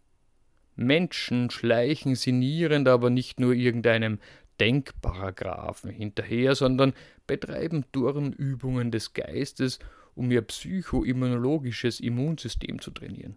Menschen 0.76 1.50
schleichen 1.50 2.14
sinnierend 2.14 2.88
aber 2.88 3.10
nicht 3.10 3.38
nur 3.38 3.52
irgendeinem 3.52 4.18
Denkparagraphen 4.60 5.90
hinterher, 5.90 6.54
sondern 6.54 6.94
betreiben 7.26 7.84
Turnübungen 7.92 8.90
des 8.90 9.12
Geistes, 9.12 9.78
um 10.14 10.30
ihr 10.30 10.42
psychoimmunologisches 10.42 12.00
Immunsystem 12.00 12.80
zu 12.80 12.90
trainieren. 12.90 13.36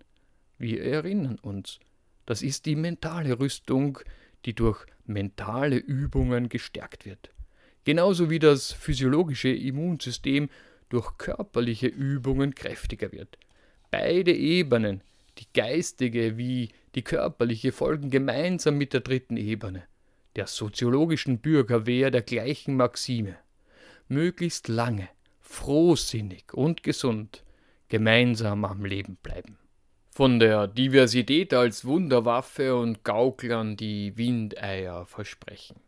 Wir 0.58 0.84
erinnern 0.84 1.40
uns, 1.42 1.80
das 2.26 2.42
ist 2.42 2.66
die 2.66 2.76
mentale 2.76 3.40
Rüstung, 3.40 4.00
die 4.46 4.54
durch 4.54 4.86
mentale 5.06 5.78
Übungen 5.78 6.50
gestärkt 6.50 7.06
wird. 7.06 7.32
Genauso 7.84 8.30
wie 8.30 8.40
das 8.40 8.72
physiologische 8.72 9.50
Immunsystem 9.50 10.50
durch 10.90 11.18
körperliche 11.18 11.88
Übungen 11.88 12.56
kräftiger 12.56 13.12
wird. 13.12 13.38
Beide 13.92 14.34
Ebenen, 14.34 15.02
die 15.38 15.48
geistige 15.54 16.38
wie 16.38 16.70
die 16.96 17.02
körperliche, 17.02 17.72
folgen 17.72 18.10
gemeinsam 18.10 18.78
mit 18.78 18.94
der 18.94 19.02
dritten 19.02 19.38
Ebene, 19.38 19.84
der 20.36 20.48
soziologischen 20.48 21.40
Bürgerwehr 21.40 22.12
der 22.12 22.22
gleichen 22.22 22.76
Maxime. 22.76 23.38
Möglichst 24.08 24.68
lange, 24.68 25.10
frohsinnig 25.42 26.54
und 26.54 26.84
gesund 26.84 27.44
gemeinsam 27.88 28.66
am 28.66 28.86
Leben 28.86 29.18
bleiben. 29.22 29.58
Von 30.10 30.40
der 30.40 30.68
Diversität 30.68 31.54
als 31.54 31.86
Wunderwaffe 31.86 32.76
und 32.76 33.04
Gauklern 33.04 33.76
die 33.76 34.16
Windeier 34.16 35.06
versprechen. 35.06 35.80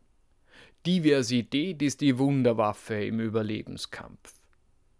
Diversität 0.84 1.82
ist 1.82 2.00
die 2.00 2.18
Wunderwaffe 2.18 2.94
im 3.04 3.18
Überlebenskampf. 3.18 4.35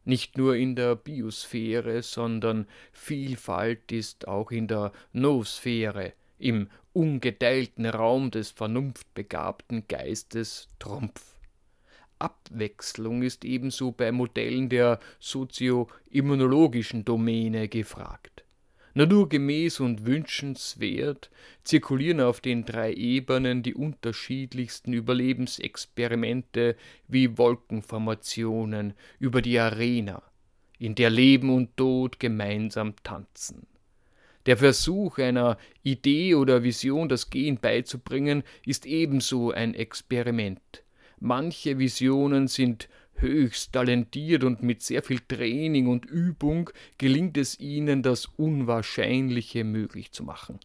Nicht 0.06 0.38
nur 0.38 0.54
in 0.54 0.76
der 0.76 0.94
Biosphäre, 0.94 2.00
sondern 2.00 2.68
Vielfalt 2.92 3.90
ist 3.90 4.28
auch 4.28 4.52
in 4.52 4.68
der 4.68 4.92
Noosphäre, 5.12 6.12
im 6.38 6.68
ungeteilten 6.92 7.86
Raum 7.86 8.30
des 8.30 8.52
vernunftbegabten 8.52 9.88
Geistes 9.88 10.68
Trumpf. 10.78 11.34
Abwechslung 12.20 13.22
ist 13.22 13.44
ebenso 13.44 13.90
bei 13.90 14.12
Modellen 14.12 14.68
der 14.68 15.00
sozioimmunologischen 15.18 17.04
Domäne 17.04 17.66
gefragt. 17.68 18.45
Naturgemäß 18.96 19.80
und 19.80 20.06
wünschenswert 20.06 21.30
zirkulieren 21.64 22.22
auf 22.22 22.40
den 22.40 22.64
drei 22.64 22.94
Ebenen 22.94 23.62
die 23.62 23.74
unterschiedlichsten 23.74 24.94
Überlebensexperimente 24.94 26.76
wie 27.06 27.36
Wolkenformationen 27.36 28.94
über 29.18 29.42
die 29.42 29.58
Arena, 29.58 30.22
in 30.78 30.94
der 30.94 31.10
Leben 31.10 31.50
und 31.50 31.76
Tod 31.76 32.18
gemeinsam 32.18 32.94
tanzen. 33.02 33.66
Der 34.46 34.56
Versuch 34.56 35.18
einer 35.18 35.58
Idee 35.82 36.34
oder 36.34 36.62
Vision 36.62 37.10
das 37.10 37.28
Gehen 37.28 37.58
beizubringen, 37.60 38.44
ist 38.64 38.86
ebenso 38.86 39.50
ein 39.50 39.74
Experiment. 39.74 40.84
Manche 41.20 41.78
Visionen 41.78 42.48
sind 42.48 42.88
höchst 43.18 43.72
talentiert 43.72 44.44
und 44.44 44.62
mit 44.62 44.82
sehr 44.82 45.02
viel 45.02 45.20
Training 45.20 45.86
und 45.86 46.04
Übung 46.04 46.70
gelingt 46.98 47.36
es 47.36 47.58
ihnen, 47.58 48.02
das 48.02 48.26
Unwahrscheinliche 48.26 49.64
möglich 49.64 50.12
zu 50.12 50.24
machen. 50.24 50.60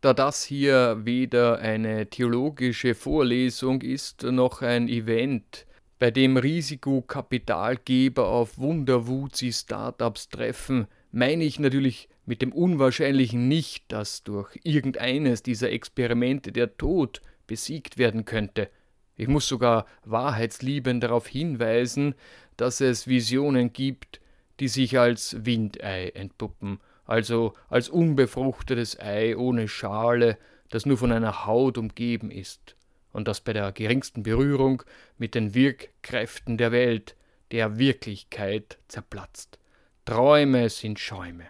Da 0.00 0.14
das 0.14 0.44
hier 0.44 1.00
weder 1.04 1.58
eine 1.58 2.08
theologische 2.08 2.94
Vorlesung 2.94 3.82
ist 3.82 4.22
noch 4.22 4.62
ein 4.62 4.88
Event, 4.88 5.66
bei 5.98 6.10
dem 6.10 6.36
Risikokapitalgeber 6.36 8.28
auf 8.28 8.58
Wunderwuzi-Startups 8.58 10.28
treffen, 10.28 10.86
meine 11.10 11.44
ich 11.44 11.58
natürlich 11.58 12.08
mit 12.26 12.42
dem 12.42 12.52
Unwahrscheinlichen 12.52 13.48
nicht, 13.48 13.90
dass 13.90 14.22
durch 14.22 14.60
irgendeines 14.62 15.42
dieser 15.42 15.70
Experimente 15.70 16.52
der 16.52 16.76
Tod 16.76 17.22
besiegt 17.46 17.96
werden 17.96 18.24
könnte, 18.24 18.68
ich 19.16 19.28
muss 19.28 19.48
sogar 19.48 19.86
wahrheitsliebend 20.04 21.02
darauf 21.02 21.26
hinweisen, 21.26 22.14
dass 22.56 22.80
es 22.80 23.06
Visionen 23.06 23.72
gibt, 23.72 24.20
die 24.60 24.68
sich 24.68 24.98
als 24.98 25.44
Windei 25.44 26.10
entpuppen, 26.10 26.80
also 27.04 27.54
als 27.68 27.88
unbefruchtetes 27.88 28.98
Ei 28.98 29.36
ohne 29.36 29.68
Schale, 29.68 30.38
das 30.70 30.86
nur 30.86 30.98
von 30.98 31.12
einer 31.12 31.46
Haut 31.46 31.78
umgeben 31.78 32.30
ist 32.30 32.76
und 33.12 33.28
das 33.28 33.40
bei 33.40 33.52
der 33.52 33.72
geringsten 33.72 34.22
Berührung 34.22 34.82
mit 35.16 35.34
den 35.34 35.54
Wirkkräften 35.54 36.58
der 36.58 36.72
Welt, 36.72 37.16
der 37.50 37.78
Wirklichkeit 37.78 38.78
zerplatzt. 38.88 39.58
Träume 40.04 40.68
sind 40.68 40.98
Schäume. 40.98 41.46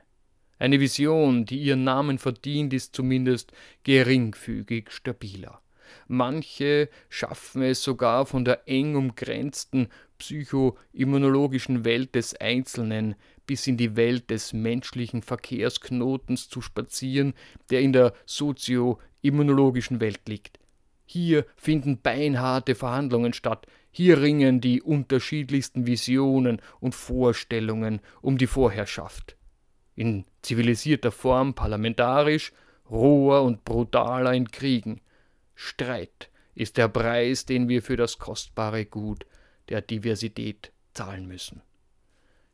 Eine 0.58 0.80
Vision, 0.80 1.44
die 1.44 1.58
ihren 1.58 1.84
Namen 1.84 2.18
verdient, 2.18 2.72
ist 2.72 2.94
zumindest 2.94 3.52
geringfügig 3.82 4.90
stabiler. 4.90 5.60
Manche 6.08 6.88
schaffen 7.08 7.62
es 7.62 7.82
sogar 7.82 8.26
von 8.26 8.44
der 8.44 8.68
eng 8.68 8.96
umgrenzten 8.96 9.88
psychoimmunologischen 10.18 11.84
Welt 11.84 12.14
des 12.14 12.34
Einzelnen 12.36 13.16
bis 13.46 13.66
in 13.66 13.76
die 13.76 13.96
Welt 13.96 14.30
des 14.30 14.52
menschlichen 14.52 15.22
Verkehrsknotens 15.22 16.48
zu 16.48 16.60
spazieren, 16.60 17.34
der 17.70 17.80
in 17.80 17.92
der 17.92 18.12
sozioimmunologischen 18.24 20.00
Welt 20.00 20.20
liegt. 20.26 20.58
Hier 21.04 21.46
finden 21.56 22.00
beinharte 22.00 22.74
Verhandlungen 22.74 23.32
statt, 23.32 23.66
hier 23.90 24.20
ringen 24.20 24.60
die 24.60 24.82
unterschiedlichsten 24.82 25.86
Visionen 25.86 26.60
und 26.80 26.94
Vorstellungen 26.94 28.00
um 28.20 28.36
die 28.36 28.48
Vorherrschaft. 28.48 29.36
In 29.94 30.24
zivilisierter 30.42 31.12
Form 31.12 31.54
parlamentarisch, 31.54 32.52
roher 32.90 33.42
und 33.42 33.64
brutaler 33.64 34.34
in 34.34 34.50
Kriegen. 34.50 35.00
Streit 35.56 36.30
ist 36.54 36.76
der 36.76 36.88
Preis, 36.88 37.46
den 37.46 37.68
wir 37.68 37.82
für 37.82 37.96
das 37.96 38.18
kostbare 38.18 38.84
Gut 38.84 39.26
der 39.70 39.80
Diversität 39.80 40.70
zahlen 40.92 41.26
müssen. 41.26 41.62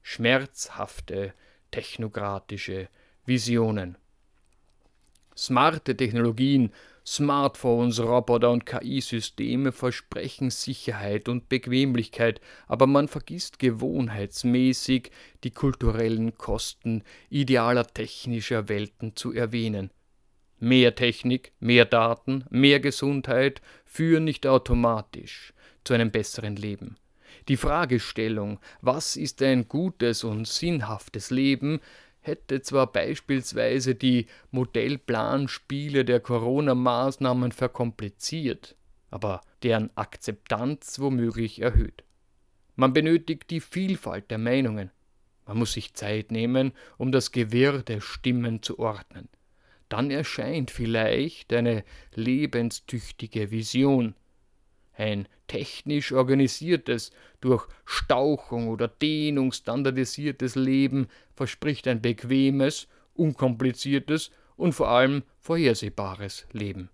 Schmerzhafte 0.02 1.34
technokratische 1.70 2.88
Visionen. 3.26 3.98
Smarte 5.36 5.96
Technologien, 5.96 6.72
Smartphones, 7.04 7.98
Roboter 8.00 8.50
und 8.50 8.66
KI-Systeme 8.66 9.72
versprechen 9.72 10.50
Sicherheit 10.50 11.28
und 11.28 11.48
Bequemlichkeit, 11.48 12.40
aber 12.68 12.86
man 12.86 13.08
vergisst 13.08 13.58
gewohnheitsmäßig 13.58 15.10
die 15.42 15.50
kulturellen 15.50 16.38
Kosten 16.38 17.02
idealer 17.30 17.86
technischer 17.86 18.68
Welten 18.68 19.16
zu 19.16 19.32
erwähnen. 19.32 19.90
Mehr 20.64 20.94
Technik, 20.94 21.50
mehr 21.58 21.84
Daten, 21.84 22.44
mehr 22.48 22.78
Gesundheit 22.78 23.60
führen 23.84 24.22
nicht 24.22 24.46
automatisch 24.46 25.54
zu 25.82 25.92
einem 25.92 26.12
besseren 26.12 26.54
Leben. 26.54 26.98
Die 27.48 27.56
Fragestellung, 27.56 28.60
was 28.80 29.16
ist 29.16 29.42
ein 29.42 29.66
gutes 29.66 30.22
und 30.22 30.46
sinnhaftes 30.46 31.30
Leben, 31.30 31.80
hätte 32.20 32.62
zwar 32.62 32.86
beispielsweise 32.92 33.96
die 33.96 34.26
Modellplanspiele 34.52 36.04
der 36.04 36.20
Corona-Maßnahmen 36.20 37.50
verkompliziert, 37.50 38.76
aber 39.10 39.40
deren 39.64 39.90
Akzeptanz 39.96 41.00
womöglich 41.00 41.60
erhöht. 41.60 42.04
Man 42.76 42.92
benötigt 42.92 43.50
die 43.50 43.60
Vielfalt 43.60 44.30
der 44.30 44.38
Meinungen. 44.38 44.92
Man 45.44 45.58
muss 45.58 45.72
sich 45.72 45.94
Zeit 45.94 46.30
nehmen, 46.30 46.70
um 46.98 47.10
das 47.10 47.32
Gewirr 47.32 47.82
der 47.82 48.00
Stimmen 48.00 48.62
zu 48.62 48.78
ordnen 48.78 49.28
dann 49.92 50.10
erscheint 50.10 50.70
vielleicht 50.70 51.52
eine 51.52 51.84
lebenstüchtige 52.14 53.50
Vision. 53.50 54.14
Ein 54.94 55.28
technisch 55.48 56.12
organisiertes, 56.12 57.10
durch 57.42 57.66
Stauchung 57.84 58.68
oder 58.68 58.88
Dehnung 58.88 59.52
standardisiertes 59.52 60.54
Leben 60.54 61.08
verspricht 61.34 61.86
ein 61.88 62.00
bequemes, 62.00 62.88
unkompliziertes 63.14 64.30
und 64.56 64.72
vor 64.72 64.88
allem 64.88 65.24
vorhersehbares 65.40 66.46
Leben. 66.52 66.88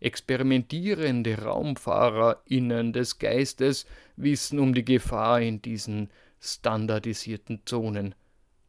Experimentierende 0.00 1.38
RaumfahrerInnen 1.42 2.92
des 2.92 3.18
Geistes 3.18 3.86
wissen 4.16 4.58
um 4.58 4.74
die 4.74 4.84
Gefahr 4.84 5.40
in 5.40 5.62
diesen 5.62 6.10
standardisierten 6.40 7.62
Zonen, 7.64 8.14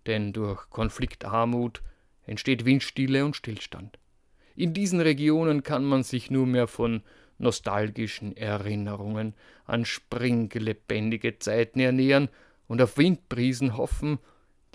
denn 0.05 0.31
durch 0.31 0.69
Konfliktarmut 0.69 1.81
entsteht 2.27 2.65
Windstille 2.65 3.25
und 3.25 3.35
Stillstand. 3.35 3.97
In 4.55 4.73
diesen 4.73 5.01
Regionen 5.01 5.63
kann 5.63 5.83
man 5.83 6.03
sich 6.03 6.29
nur 6.29 6.45
mehr 6.45 6.67
von 6.67 7.01
nostalgischen 7.39 8.35
Erinnerungen 8.35 9.33
an 9.65 9.85
springlebendige 9.85 11.39
Zeiten 11.39 11.79
ernähren 11.79 12.29
und 12.67 12.81
auf 12.81 12.97
Windbrisen 12.97 13.77
hoffen, 13.77 14.19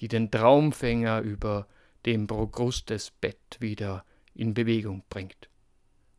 die 0.00 0.08
den 0.08 0.30
Traumfänger 0.30 1.20
über 1.20 1.66
dem 2.06 2.26
Prokrustes 2.26 3.10
Bett 3.10 3.58
wieder 3.60 4.04
in 4.34 4.54
Bewegung 4.54 5.02
bringt. 5.08 5.48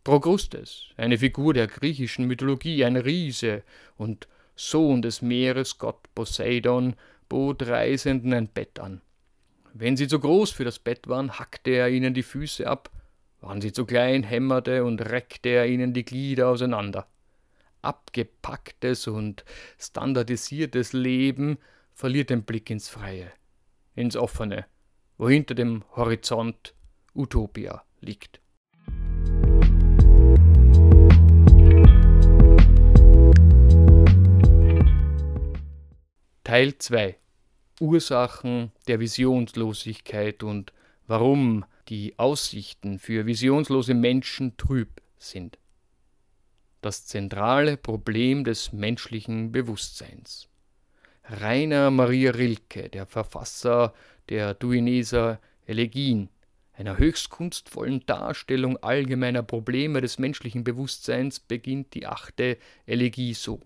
Prokrustes, 0.04 0.89
eine 0.98 1.17
Figur 1.17 1.54
der 1.54 1.67
griechischen 1.67 2.28
Mythologie, 2.28 2.84
ein 2.84 2.98
Riese 2.98 3.63
und 3.96 4.28
Sohn 4.56 5.02
des 5.02 5.22
Meeresgott 5.22 6.13
Poseidon, 6.13 6.96
bot 7.30 7.63
Reisenden 7.63 8.34
ein 8.34 8.48
Bett 8.50 8.80
an. 8.80 9.02
Wenn 9.76 9.98
sie 9.98 10.08
zu 10.08 10.20
groß 10.20 10.52
für 10.52 10.66
das 10.66 10.78
Bett 10.78 11.08
waren, 11.08 11.40
hackte 11.40 11.72
er 11.72 11.90
ihnen 11.90 12.14
die 12.14 12.22
Füße 12.22 12.68
ab, 12.68 12.92
waren 13.42 13.60
sie 13.60 13.74
zu 13.74 13.88
klein, 13.88 14.22
hämmerte 14.22 14.84
und 14.84 15.02
reckte 15.02 15.50
er 15.50 15.66
ihnen 15.66 15.94
die 15.94 16.06
Glieder 16.06 16.50
auseinander. 16.50 17.08
Abgepacktes 17.82 19.08
und 19.08 19.44
standardisiertes 19.80 20.94
Leben 20.94 21.58
verliert 21.92 22.30
den 22.30 22.44
Blick 22.44 22.70
ins 22.70 22.88
Freie, 22.88 23.32
ins 23.96 24.16
Offene, 24.16 24.68
wo 25.18 25.28
hinter 25.28 25.56
dem 25.56 25.84
Horizont 25.96 26.76
Utopia 27.16 27.84
liegt. 28.00 28.42
Teil 36.44 36.78
2 36.78 37.18
Ursachen 37.84 38.72
der 38.88 39.02
Visionslosigkeit 39.02 40.41
und 40.41 40.72
warum 41.06 41.65
die 41.89 42.17
Aussichten 42.17 42.98
für 42.98 43.26
visionslose 43.26 43.93
Menschen 43.93 44.56
trüb 44.56 45.02
sind. 45.17 45.60
Das 46.80 47.06
zentrale 47.06 47.76
Problem 47.76 48.46
des 48.46 48.72
menschlichen 48.72 49.52
Bewusstseins. 49.52 50.48
Rainer 51.26 51.91
Maria 51.91 52.32
Rilke, 52.32 52.88
der 52.88 53.06
Verfasser 53.06 53.93
der 54.30 54.54
Duineser 54.54 55.41
Elegien, 55.65 56.30
einer 56.72 56.98
höchst 56.98 57.30
kunstvollen 57.30 58.06
Darstellung 58.06 58.78
allgemeiner 58.78 59.43
Probleme 59.43 60.00
des 60.00 60.19
menschlichen 60.19 60.63
Bewusstseins, 60.63 61.41
beginnt 61.41 61.93
die 61.93 62.08
achte 62.08 62.58
Elegie 62.86 63.34
so. 63.34 63.60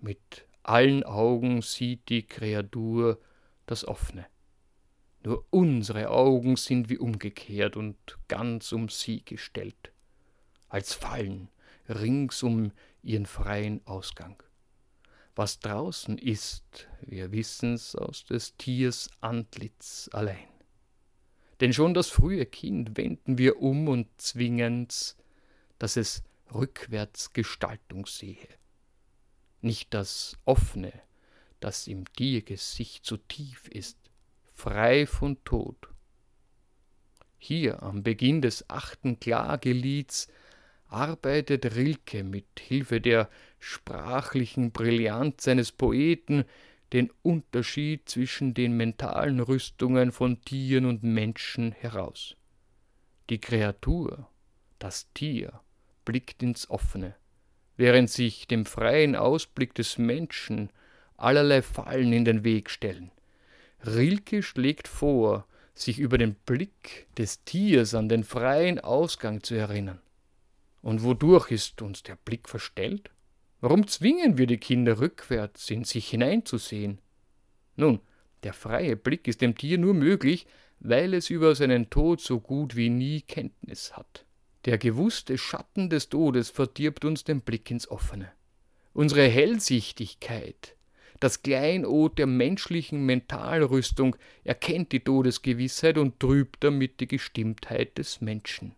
Mit 0.00 0.46
allen 0.70 1.02
Augen 1.02 1.62
sieht 1.62 2.08
die 2.08 2.24
Kreatur 2.24 3.18
das 3.66 3.84
Offene. 3.84 4.26
Nur 5.24 5.44
unsere 5.50 6.10
Augen 6.10 6.54
sind 6.54 6.88
wie 6.88 6.96
umgekehrt 6.96 7.76
und 7.76 7.96
ganz 8.28 8.70
um 8.70 8.88
sie 8.88 9.24
gestellt, 9.24 9.92
als 10.68 10.94
Fallen 10.94 11.48
rings 11.88 12.44
um 12.44 12.70
ihren 13.02 13.26
freien 13.26 13.84
Ausgang. 13.84 14.40
Was 15.34 15.58
draußen 15.58 16.18
ist, 16.18 16.88
wir 17.00 17.32
wissen's 17.32 17.96
aus 17.96 18.24
des 18.24 18.56
Tiers 18.56 19.10
Antlitz 19.20 20.08
allein. 20.12 20.48
Denn 21.60 21.72
schon 21.72 21.94
das 21.94 22.08
frühe 22.08 22.46
Kind 22.46 22.96
wenden 22.96 23.38
wir 23.38 23.60
um 23.60 23.88
und 23.88 24.06
zwingen's, 24.20 25.16
dass 25.80 25.96
es 25.96 26.22
rückwärts 26.54 27.32
Gestaltung 27.32 28.06
sehe. 28.06 28.59
Nicht 29.60 29.92
das 29.94 30.38
Offene, 30.44 30.92
das 31.60 31.86
im 31.86 32.04
Tiergesicht 32.12 33.04
so 33.04 33.16
tief 33.16 33.68
ist, 33.68 33.98
frei 34.54 35.06
von 35.06 35.42
Tod. 35.44 35.88
Hier 37.38 37.82
am 37.82 38.02
Beginn 38.02 38.42
des 38.42 38.68
achten 38.68 39.20
Klagelieds 39.20 40.28
arbeitet 40.88 41.76
Rilke 41.76 42.24
mit 42.24 42.46
Hilfe 42.58 43.00
der 43.00 43.30
sprachlichen 43.58 44.72
Brillanz 44.72 45.44
seines 45.44 45.72
Poeten 45.72 46.44
den 46.92 47.10
Unterschied 47.22 48.08
zwischen 48.08 48.54
den 48.54 48.76
mentalen 48.76 49.40
Rüstungen 49.40 50.10
von 50.10 50.42
Tieren 50.42 50.86
und 50.86 51.02
Menschen 51.02 51.72
heraus. 51.72 52.36
Die 53.28 53.40
Kreatur, 53.40 54.28
das 54.78 55.12
Tier, 55.12 55.60
blickt 56.04 56.42
ins 56.42 56.68
Offene, 56.68 57.14
während 57.80 58.10
sich 58.10 58.46
dem 58.46 58.66
freien 58.66 59.16
Ausblick 59.16 59.74
des 59.74 59.96
Menschen 59.96 60.68
allerlei 61.16 61.62
Fallen 61.62 62.12
in 62.12 62.26
den 62.26 62.44
Weg 62.44 62.68
stellen. 62.68 63.10
Rilke 63.86 64.42
schlägt 64.42 64.86
vor, 64.86 65.46
sich 65.72 65.98
über 65.98 66.18
den 66.18 66.34
Blick 66.34 67.08
des 67.16 67.42
Tiers 67.44 67.94
an 67.94 68.10
den 68.10 68.22
freien 68.22 68.80
Ausgang 68.80 69.42
zu 69.42 69.54
erinnern. 69.54 69.98
Und 70.82 71.04
wodurch 71.04 71.50
ist 71.50 71.80
uns 71.80 72.02
der 72.02 72.16
Blick 72.16 72.50
verstellt? 72.50 73.10
Warum 73.62 73.86
zwingen 73.86 74.36
wir 74.36 74.46
die 74.46 74.58
Kinder 74.58 75.00
rückwärts 75.00 75.70
in 75.70 75.84
sich 75.84 76.10
hineinzusehen? 76.10 76.98
Nun, 77.76 78.00
der 78.42 78.52
freie 78.52 78.96
Blick 78.96 79.26
ist 79.26 79.40
dem 79.40 79.56
Tier 79.56 79.78
nur 79.78 79.94
möglich, 79.94 80.46
weil 80.80 81.14
es 81.14 81.30
über 81.30 81.54
seinen 81.54 81.88
Tod 81.88 82.20
so 82.20 82.40
gut 82.40 82.76
wie 82.76 82.90
nie 82.90 83.22
Kenntnis 83.22 83.96
hat. 83.96 84.26
Der 84.66 84.76
gewusste 84.76 85.38
Schatten 85.38 85.88
des 85.88 86.10
Todes 86.10 86.50
verdirbt 86.50 87.06
uns 87.06 87.24
den 87.24 87.40
Blick 87.40 87.70
ins 87.70 87.90
Offene. 87.90 88.30
Unsere 88.92 89.26
Hellsichtigkeit, 89.26 90.76
das 91.18 91.42
Kleinod 91.42 92.18
der 92.18 92.26
menschlichen 92.26 93.06
Mentalrüstung 93.06 94.16
erkennt 94.44 94.92
die 94.92 95.00
Todesgewissheit 95.00 95.96
und 95.96 96.20
trübt 96.20 96.62
damit 96.62 97.00
die 97.00 97.08
Gestimmtheit 97.08 97.96
des 97.96 98.20
Menschen. 98.20 98.74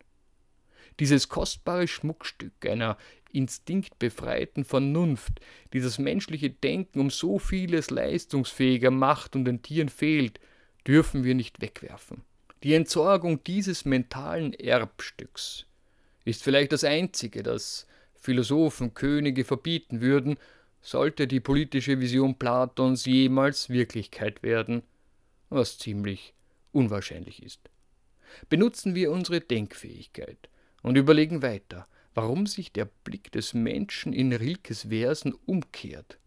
Dieses 1.01 1.29
kostbare 1.29 1.89
Schmuckstück 1.89 2.65
einer 2.65 2.97
instinktbefreiten 3.33 4.65
Vernunft, 4.65 5.41
die 5.73 5.81
das 5.81 5.99
menschliche 5.99 6.51
Denken 6.51 7.01
um 7.01 7.11
so 7.11 7.41
vieles 7.41 7.91
leistungsfähiger 7.91 8.93
macht 8.93 9.35
und 9.35 9.47
den 9.47 9.63
Tieren 9.63 9.89
fehlt, 9.89 10.39
dürfen 10.87 11.25
wir 11.25 11.35
nicht 11.35 11.61
wegwerfen. 11.61 12.23
Die 12.63 12.75
Entsorgung 12.75 13.43
dieses 13.43 13.85
mentalen 13.85 14.53
Erbstücks 14.53 15.67
ist 16.25 16.43
vielleicht 16.43 16.73
das 16.73 16.85
Einzige, 16.85 17.43
das 17.43 17.87
Philosophen, 18.15 18.95
Könige 18.95 19.45
verbieten 19.45 20.01
würden, 20.01 20.37
sollte 20.81 21.27
die 21.27 21.41
politische 21.41 22.01
Vision 22.01 22.39
Platons 22.39 23.05
jemals 23.05 23.69
Wirklichkeit 23.69 24.43
werden, 24.43 24.83
was 25.49 25.79
ziemlich 25.79 26.35
unwahrscheinlich 26.73 27.43
ist. 27.43 27.61
Benutzen 28.49 28.95
wir 28.95 29.11
unsere 29.11 29.41
Denkfähigkeit 29.41 30.49
und 30.83 30.97
überlegen 30.97 31.43
weiter, 31.43 31.87
warum 32.15 32.47
sich 32.47 32.73
der 32.73 32.87
Blick 32.87 33.31
des 33.33 33.55
Menschen 33.55 34.13
in 34.13 34.33
Rilkes 34.33 34.89
Versen 34.89 35.35
umkehrt. 35.47 36.19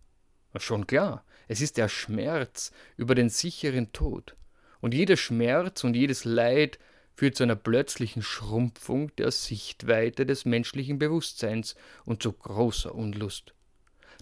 Schon 0.58 0.88
klar, 0.88 1.26
es 1.48 1.62
ist 1.62 1.78
der 1.78 1.90
Schmerz 1.90 2.72
über 2.98 3.14
den 3.16 3.30
sicheren 3.30 3.92
Tod. 3.92 4.36
Und 4.80 4.94
jeder 4.94 5.18
Schmerz 5.18 5.84
und 5.84 5.96
jedes 5.96 6.26
Leid 6.26 6.80
führt 7.16 7.36
zu 7.36 7.44
einer 7.44 7.56
plötzlichen 7.56 8.22
Schrumpfung 8.22 9.16
der 9.16 9.32
Sichtweite 9.32 10.26
des 10.26 10.46
menschlichen 10.46 11.00
Bewusstseins 11.00 11.76
und 12.06 12.22
zu 12.22 12.34
großer 12.34 12.94
Unlust. 12.94 13.54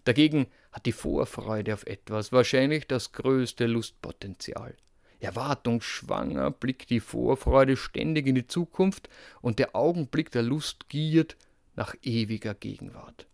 Dagegen 0.06 0.48
hat 0.72 0.86
die 0.86 0.92
Vorfreude 0.92 1.74
auf 1.74 1.86
etwas 1.86 2.32
wahrscheinlich 2.32 2.88
das 2.88 3.12
größte 3.12 3.66
Lustpotenzial. 3.66 4.76
Erwartungsschwanger 5.20 6.52
blickt 6.52 6.90
die 6.90 7.00
Vorfreude 7.00 7.78
ständig 7.78 8.28
in 8.28 8.36
die 8.36 8.48
Zukunft 8.48 9.10
und 9.42 9.58
der 9.58 9.76
Augenblick 9.76 10.32
der 10.32 10.44
Lust 10.44 10.90
giert 10.90 11.38
nach 11.76 11.96
ewiger 12.04 12.54
Gegenwart. 12.54 13.26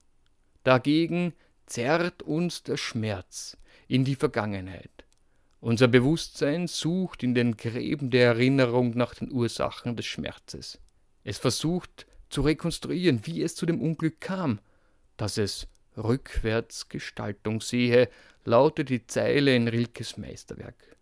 Dagegen 0.63 1.33
zerrt 1.65 2.21
uns 2.21 2.63
der 2.63 2.77
Schmerz 2.77 3.57
in 3.87 4.05
die 4.05 4.15
Vergangenheit. 4.15 5.05
Unser 5.61 5.89
Bewusstsein 5.89 6.67
sucht 6.67 7.21
in 7.21 7.35
den 7.35 7.57
Gräben 7.57 8.11
der 8.11 8.27
Erinnerung 8.27 8.91
nach 8.91 9.13
den 9.13 9.31
Ursachen 9.31 9.97
des 9.97 10.05
Schmerzes. 10.05 10.79
Es 11.23 11.37
versucht 11.37 12.05
zu 12.29 12.41
rekonstruieren, 12.41 13.25
wie 13.25 13.41
es 13.43 13.55
zu 13.55 13.65
dem 13.65 13.81
Unglück 13.81 14.21
kam, 14.21 14.59
dass 15.17 15.37
es 15.37 15.67
rückwärts 15.97 16.87
Gestaltung 16.87 17.59
sehe, 17.59 18.09
lautet 18.45 18.89
die 18.89 19.05
Zeile 19.05 19.53
in 19.53 19.67
Rilkes 19.67 20.17
Meisterwerk. 20.17 20.97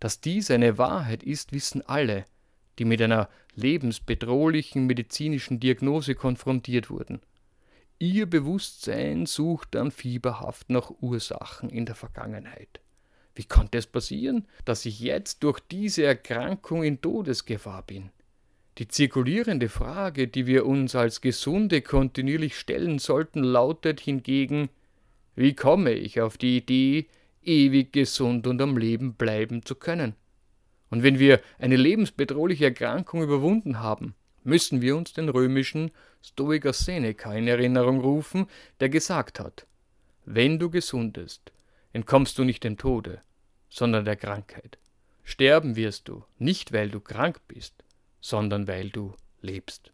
Dass 0.00 0.20
dies 0.20 0.50
eine 0.50 0.78
Wahrheit 0.78 1.22
ist, 1.22 1.52
wissen 1.52 1.82
alle, 1.82 2.24
die 2.78 2.86
mit 2.86 3.02
einer 3.02 3.28
lebensbedrohlichen 3.54 4.86
medizinischen 4.86 5.60
Diagnose 5.60 6.14
konfrontiert 6.14 6.88
wurden. 6.88 7.20
Ihr 7.98 8.26
Bewusstsein 8.26 9.26
sucht 9.26 9.74
dann 9.74 9.90
fieberhaft 9.90 10.70
nach 10.70 10.90
Ursachen 11.00 11.68
in 11.68 11.86
der 11.86 11.94
Vergangenheit. 11.94 12.80
Wie 13.34 13.44
konnte 13.44 13.78
es 13.78 13.86
passieren, 13.86 14.46
dass 14.64 14.86
ich 14.86 15.00
jetzt 15.00 15.42
durch 15.42 15.60
diese 15.60 16.04
Erkrankung 16.04 16.84
in 16.84 17.00
Todesgefahr 17.00 17.82
bin? 17.82 18.10
Die 18.78 18.88
zirkulierende 18.88 19.68
Frage, 19.68 20.28
die 20.28 20.46
wir 20.46 20.66
uns 20.66 20.94
als 20.94 21.20
Gesunde 21.20 21.80
kontinuierlich 21.80 22.58
stellen 22.58 22.98
sollten, 22.98 23.42
lautet 23.42 24.00
hingegen, 24.00 24.68
wie 25.36 25.54
komme 25.54 25.92
ich 25.92 26.20
auf 26.20 26.38
die 26.38 26.56
Idee, 26.56 27.06
ewig 27.42 27.92
gesund 27.92 28.46
und 28.46 28.60
am 28.60 28.76
Leben 28.76 29.14
bleiben 29.14 29.64
zu 29.64 29.74
können? 29.74 30.14
Und 30.90 31.02
wenn 31.02 31.18
wir 31.18 31.40
eine 31.58 31.76
lebensbedrohliche 31.76 32.66
Erkrankung 32.66 33.22
überwunden 33.22 33.80
haben, 33.80 34.14
müssen 34.44 34.80
wir 34.80 34.96
uns 34.96 35.12
den 35.12 35.28
römischen 35.28 35.90
Stoiker 36.22 36.72
Seneca 36.72 37.32
in 37.34 37.48
Erinnerung 37.48 38.00
rufen, 38.00 38.46
der 38.80 38.88
gesagt 38.88 39.40
hat, 39.40 39.66
wenn 40.24 40.58
du 40.58 40.70
gesundest, 40.70 41.52
entkommst 41.94 42.36
du 42.36 42.44
nicht 42.44 42.64
dem 42.64 42.76
Tode, 42.76 43.22
sondern 43.70 44.04
der 44.04 44.16
Krankheit. 44.16 44.78
Sterben 45.22 45.76
wirst 45.76 46.08
du, 46.08 46.24
nicht 46.38 46.72
weil 46.72 46.90
du 46.90 47.00
krank 47.00 47.40
bist, 47.48 47.82
sondern 48.20 48.68
weil 48.68 48.90
du 48.90 49.14
lebst. 49.40 49.90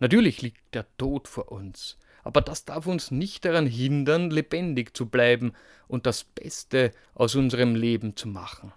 Natürlich 0.00 0.42
liegt 0.42 0.74
der 0.74 0.84
Tod 0.98 1.26
vor 1.28 1.50
uns, 1.50 1.96
aber 2.22 2.40
das 2.40 2.64
darf 2.64 2.86
uns 2.86 3.10
nicht 3.10 3.44
daran 3.44 3.66
hindern, 3.66 4.30
lebendig 4.30 4.96
zu 4.96 5.06
bleiben 5.06 5.52
und 5.86 6.06
das 6.06 6.24
Beste 6.24 6.92
aus 7.14 7.34
unserem 7.34 7.74
Leben 7.74 8.16
zu 8.16 8.28
machen. 8.28 8.72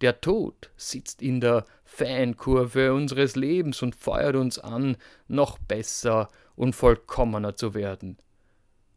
Der 0.00 0.20
Tod 0.20 0.70
sitzt 0.76 1.22
in 1.22 1.40
der 1.40 1.64
Fankurve 1.84 2.92
unseres 2.92 3.36
Lebens 3.36 3.82
und 3.82 3.94
feuert 3.94 4.34
uns 4.34 4.58
an, 4.58 4.96
noch 5.28 5.58
besser 5.58 6.28
und 6.56 6.74
vollkommener 6.74 7.54
zu 7.54 7.74
werden. 7.74 8.18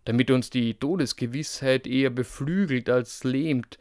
Damit 0.06 0.30
uns 0.32 0.50
die 0.52 0.76
Todesgewissheit 0.76 1.88
eher 1.88 2.12
beflügelt 2.12 2.90
als 2.90 3.24
lähmt, 3.24 3.80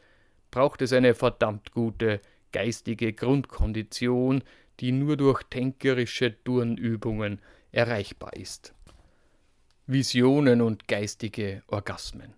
braucht 0.50 0.82
es 0.82 0.92
eine 0.92 1.14
verdammt 1.14 1.72
gute 1.72 2.20
geistige 2.52 3.12
Grundkondition, 3.12 4.42
die 4.80 4.92
nur 4.92 5.16
durch 5.16 5.42
tänkerische 5.44 6.42
Turnübungen 6.44 7.40
erreichbar 7.72 8.34
ist. 8.34 8.72
Visionen 9.86 10.62
und 10.62 10.88
geistige 10.88 11.62
Orgasmen. 11.66 12.32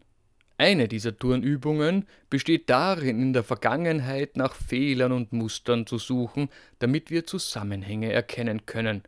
Eine 0.59 0.88
dieser 0.88 1.16
Turnübungen 1.16 2.07
besteht 2.31 2.70
darin, 2.70 3.20
in 3.20 3.33
der 3.35 3.44
Vergangenheit 3.44 4.37
nach 4.37 4.55
Fehlern 4.55 5.12
und 5.12 5.33
Mustern 5.33 5.87
zu 5.87 5.99
suchen, 5.99 6.49
damit 6.79 7.11
wir 7.11 7.27
Zusammenhänge 7.27 8.11
erkennen 8.11 8.64
können. 8.64 9.03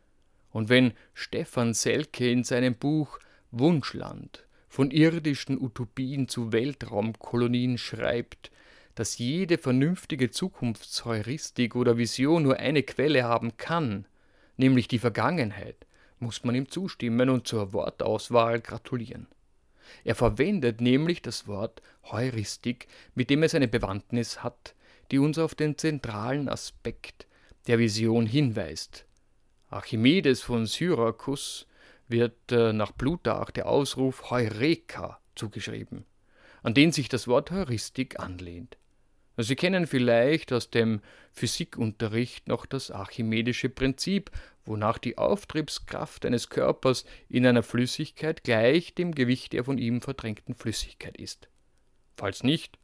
Und 0.51 0.69
wenn 0.69 0.93
Stefan 1.15 1.75
Selke 1.75 2.31
in 2.31 2.45
seinem 2.45 2.75
Buch 2.75 3.19
Wunschland 3.51 4.47
von 4.69 4.91
irdischen 4.91 5.61
Utopien 5.61 6.29
zu 6.29 6.53
Weltraumkolonien 6.53 7.79
schreibt, 7.79 8.51
dass 8.95 9.19
jede 9.19 9.59
vernünftige 9.59 10.31
Zukunftsheuristik 10.31 11.77
oder 11.77 11.97
Vision 11.97 12.43
nur 12.43 12.57
eine 12.57 12.83
Quelle 12.83 13.25
haben 13.25 13.57
kann, 13.57 14.07
nämlich 14.57 14.89
die 14.89 14.99
Vergangenheit, 14.99 15.87
muss 16.19 16.43
man 16.43 16.57
ihm 16.57 16.69
zustimmen 16.69 17.31
und 17.31 17.47
zur 17.47 17.73
Wortauswahl 17.73 18.61
gratulieren. 18.61 19.29
Er 20.05 20.17
verwendet 20.17 20.81
nämlich 20.81 21.23
das 21.23 21.47
Wort 21.47 21.81
Heuristik, 22.11 22.89
mit 23.15 23.31
dem 23.31 23.45
es 23.45 23.55
eine 23.55 23.69
Bewandtnis 23.69 24.43
hat, 24.43 24.75
die 25.13 25.19
uns 25.19 25.39
auf 25.39 25.55
den 25.55 25.79
zentralen 25.79 26.49
Aspekt 26.49 27.29
der 27.69 27.79
Vision 27.79 28.27
hinweist. 28.27 29.07
Archimedes 29.71 30.43
von 30.43 30.67
Syrakus 30.67 31.68
wird 32.09 32.53
äh, 32.53 32.73
nach 32.73 32.97
Plutarch 32.97 33.51
der 33.51 33.69
Ausruf 33.69 34.31
Heureka 34.31 35.21
zugeschrieben, 35.35 36.05
an 36.63 36.75
den 36.75 36.93
sich 36.93 37.09
das 37.09 37.29
Wort 37.29 37.51
Heuristik 37.51 38.19
anlehnt. 38.19 38.77
Sie 39.41 39.55
kennen 39.55 39.87
vielleicht 39.87 40.53
aus 40.53 40.71
dem 40.71 41.01
Physikunterricht 41.33 42.49
noch 42.49 42.67
das 42.67 42.91
archimedische 42.91 43.69
Prinzip, 43.69 44.33
wonach 44.65 44.99
die 44.99 45.17
Auftriebskraft 45.17 46.27
eines 46.27 46.49
Körpers 46.49 47.05
in 47.29 47.47
einer 47.47 47.63
Flüssigkeit 47.63 48.43
gleich 48.43 48.95
dem 48.95 49.15
Gewicht 49.15 49.53
der 49.53 49.63
von 49.63 49.79
ihm 49.79 50.01
verdrängten 50.01 50.55
Flüssigkeit 50.57 51.17
ist. 51.17 51.49
Falls 52.17 52.43
nicht, 52.43 52.79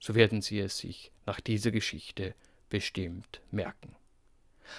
so 0.00 0.14
werden 0.14 0.40
Sie 0.40 0.58
es 0.60 0.78
sich 0.78 1.12
nach 1.26 1.40
dieser 1.40 1.72
Geschichte 1.72 2.34
bestimmt 2.70 3.42
merken. 3.50 3.94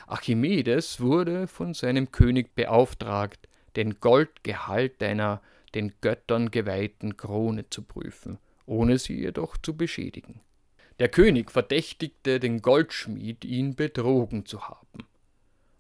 Archimedes 0.08 1.00
wurde 1.00 1.48
von 1.48 1.74
seinem 1.74 2.12
König 2.12 2.56
beauftragt, 2.56 3.49
den 3.76 4.00
Goldgehalt 4.00 5.02
einer 5.04 5.42
den 5.76 5.94
Göttern 6.02 6.52
geweihten 6.52 7.18
Krone 7.18 7.70
zu 7.70 7.84
prüfen, 7.84 8.40
ohne 8.66 8.98
sie 8.98 9.20
jedoch 9.20 9.58
zu 9.58 9.76
beschädigen. 9.76 10.42
Der 11.00 11.10
König 11.10 11.52
verdächtigte 11.52 12.40
den 12.40 12.62
Goldschmied, 12.62 13.46
ihn 13.46 13.76
betrogen 13.76 14.46
zu 14.46 14.68
haben. 14.68 15.06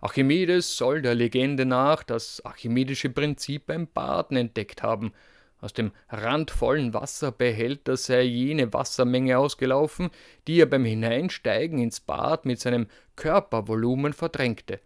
Archimedes 0.01 0.77
soll 0.77 1.01
der 1.01 1.13
Legende 1.13 1.65
nach 1.65 2.03
das 2.03 2.43
archimedische 2.45 3.09
Prinzip 3.09 3.65
beim 3.65 3.87
Baden 3.87 4.37
entdeckt 4.37 4.81
haben. 4.81 5.11
Aus 5.59 5.73
dem 5.73 5.91
randvollen 6.07 6.93
Wasserbehälter 6.93 7.97
sei 7.97 8.21
jene 8.21 8.71
Wassermenge 8.71 9.37
ausgelaufen, 9.37 10.09
die 10.47 10.61
er 10.61 10.67
beim 10.67 10.85
Hineinsteigen 10.85 11.79
ins 11.79 11.99
Bad 11.99 12.45
mit 12.45 12.61
seinem 12.61 12.87
Körpervolumen 13.17 14.13
verdrängte. 14.13 14.79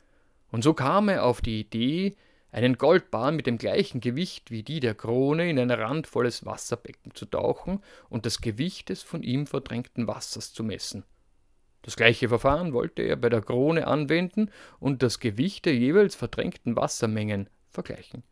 Und 0.51 0.63
so 0.63 0.73
kam 0.73 1.09
er 1.09 1.25
auf 1.25 1.41
die 1.41 1.59
Idee, 1.59 2.15
einen 2.53 2.77
Goldbahn 2.77 3.35
mit 3.35 3.47
dem 3.47 3.57
gleichen 3.57 3.99
Gewicht 3.99 4.51
wie 4.51 4.61
die 4.61 4.79
der 4.79 4.93
Krone 4.93 5.49
in 5.49 5.57
ein 5.57 5.71
randvolles 5.71 6.45
Wasserbecken 6.45 7.15
zu 7.15 7.25
tauchen 7.25 7.81
und 8.09 8.27
das 8.27 8.41
Gewicht 8.41 8.89
des 8.89 9.01
von 9.01 9.23
ihm 9.23 9.47
verdrängten 9.47 10.07
Wassers 10.07 10.53
zu 10.53 10.63
messen. 10.63 11.03
Das 11.81 11.95
gleiche 11.95 12.29
Verfahren 12.29 12.71
wollte 12.71 13.01
er 13.01 13.15
bei 13.15 13.29
der 13.29 13.41
Krone 13.41 13.87
anwenden 13.87 14.51
und 14.79 15.01
das 15.01 15.19
Gewicht 15.19 15.65
der 15.65 15.75
jeweils 15.75 16.13
verdrängten 16.13 16.75
Wassermengen 16.75 17.49
vergleichen. 17.71 18.23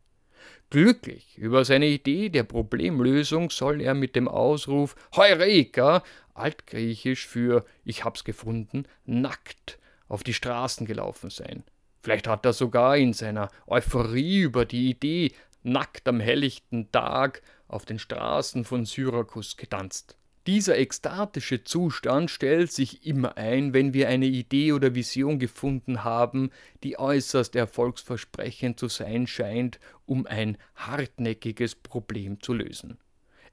Glücklich 0.70 1.38
über 1.38 1.66
seine 1.66 1.88
Idee 1.88 2.30
der 2.30 2.44
Problemlösung 2.44 3.50
soll 3.50 3.82
er 3.82 3.96
mit 3.96 4.16
dem 4.16 4.28
Ausruf 4.28 4.96
Heureka, 5.16 6.04
altgriechisch 6.36 7.28
für 7.28 7.66
Ich 7.84 8.06
hab's 8.06 8.24
gefunden, 8.24 8.86
nackt 9.06 9.80
auf 10.08 10.24
die 10.24 10.36
Straßen 10.36 10.86
gelaufen 10.86 11.32
sein. 11.32 11.64
Vielleicht 12.02 12.28
hat 12.28 12.46
er 12.46 12.54
sogar 12.54 12.98
in 12.98 13.14
seiner 13.14 13.50
Euphorie 13.68 14.42
über 14.42 14.66
die 14.66 14.90
Idee 14.90 15.32
nackt 15.64 16.08
am 16.08 16.20
helllichten 16.20 16.92
Tag 16.92 17.42
auf 17.68 17.86
den 17.86 18.00
Straßen 18.00 18.66
von 18.66 18.86
Syrakus 18.86 19.58
getanzt. 19.58 20.18
Dieser 20.48 20.80
ekstatische 20.80 21.64
Zustand 21.64 22.32
stellt 22.32 22.72
sich 22.72 23.06
immer 23.06 23.38
ein, 23.38 23.76
wenn 23.76 23.94
wir 23.94 24.10
eine 24.10 24.26
Idee 24.26 24.74
oder 24.74 24.96
Vision 24.96 25.38
gefunden 25.38 26.04
haben, 26.04 26.50
die 26.84 26.98
äußerst 26.98 27.56
erfolgsversprechend 27.56 28.80
zu 28.80 28.88
sein 28.88 29.28
scheint, 29.28 29.80
um 30.08 30.26
ein 30.26 30.58
hartnäckiges 30.76 31.76
Problem 31.76 32.42
zu 32.42 32.54
lösen. 32.54 32.98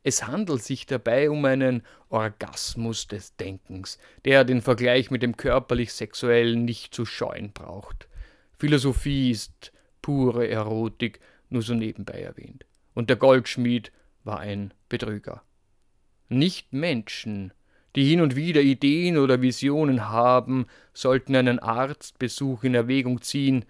Es 0.02 0.26
handelt 0.26 0.62
sich 0.62 0.86
dabei 0.86 1.28
um 1.28 1.44
einen 1.44 1.82
Orgasmus 2.08 3.06
des 3.06 3.36
Denkens, 3.36 3.98
der 4.24 4.44
den 4.44 4.62
Vergleich 4.62 5.10
mit 5.10 5.22
dem 5.22 5.36
körperlich-sexuellen 5.36 6.64
nicht 6.64 6.94
zu 6.94 7.04
scheuen 7.04 7.52
braucht. 7.52 8.07
Philosophie 8.58 9.30
ist 9.30 9.72
pure 10.02 10.48
Erotik, 10.48 11.20
nur 11.48 11.62
so 11.62 11.74
nebenbei 11.74 12.20
erwähnt. 12.20 12.64
Und 12.94 13.08
der 13.08 13.16
Goldschmied 13.16 13.92
war 14.24 14.40
ein 14.40 14.74
Betrüger. 14.88 15.42
Nicht 16.28 16.72
Menschen, 16.72 17.52
die 17.94 18.04
hin 18.04 18.20
und 18.20 18.36
wieder 18.36 18.60
Ideen 18.60 19.16
oder 19.16 19.40
Visionen 19.40 20.08
haben, 20.08 20.66
sollten 20.92 21.36
einen 21.36 21.58
Arztbesuch 21.58 22.64
in 22.64 22.74
Erwägung 22.74 23.22
ziehen, 23.22 23.64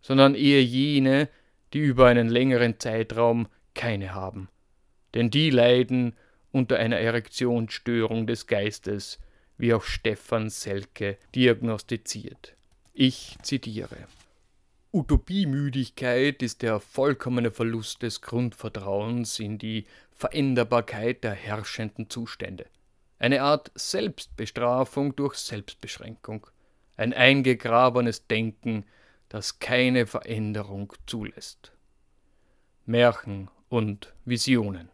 sondern 0.00 0.34
eher 0.34 0.62
jene, 0.62 1.28
die 1.72 1.80
über 1.80 2.06
einen 2.06 2.28
längeren 2.28 2.78
Zeitraum 2.78 3.48
keine 3.74 4.14
haben. 4.14 4.48
Denn 5.14 5.30
die 5.30 5.50
leiden 5.50 6.14
unter 6.52 6.78
einer 6.78 6.98
Erektionsstörung 6.98 8.26
des 8.26 8.46
Geistes, 8.46 9.18
wie 9.58 9.74
auch 9.74 9.82
Stefan 9.82 10.48
Selke 10.48 11.18
diagnostiziert. 11.34 12.56
Ich 12.94 13.36
zitiere. 13.42 14.06
Utopiemüdigkeit 14.98 16.42
ist 16.42 16.62
der 16.62 16.80
vollkommene 16.80 17.52
Verlust 17.52 18.02
des 18.02 18.20
Grundvertrauens 18.20 19.38
in 19.38 19.56
die 19.56 19.86
Veränderbarkeit 20.10 21.22
der 21.22 21.34
herrschenden 21.34 22.10
Zustände. 22.10 22.66
Eine 23.20 23.42
Art 23.42 23.70
Selbstbestrafung 23.76 25.14
durch 25.14 25.36
Selbstbeschränkung. 25.36 26.48
Ein 26.96 27.12
eingegrabenes 27.12 28.26
Denken, 28.26 28.86
das 29.28 29.60
keine 29.60 30.08
Veränderung 30.08 30.92
zulässt. 31.06 31.70
Märchen 32.84 33.50
und 33.68 34.12
Visionen. 34.24 34.88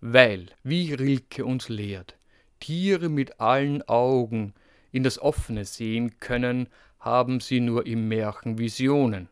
Weil, 0.00 0.46
wie 0.64 0.94
Rilke 0.94 1.44
uns 1.44 1.68
lehrt, 1.68 2.16
Tiere 2.58 3.08
mit 3.08 3.38
allen 3.38 3.82
Augen 3.82 4.52
in 4.90 5.04
das 5.04 5.20
Offene 5.20 5.64
sehen 5.64 6.18
können, 6.18 6.66
haben 7.02 7.40
sie 7.40 7.60
nur 7.60 7.86
im 7.86 8.08
Märchen 8.08 8.58
Visionen. 8.58 9.28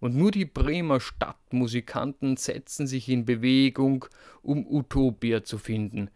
Und 0.00 0.14
nur 0.14 0.30
die 0.30 0.44
Bremer 0.44 1.00
Stadtmusikanten 1.00 2.36
setzen 2.36 2.86
sich 2.86 3.08
in 3.08 3.24
Bewegung, 3.24 4.04
um 4.42 4.66
Utopia 4.66 5.42
zu 5.42 5.56
finden. 5.56 6.10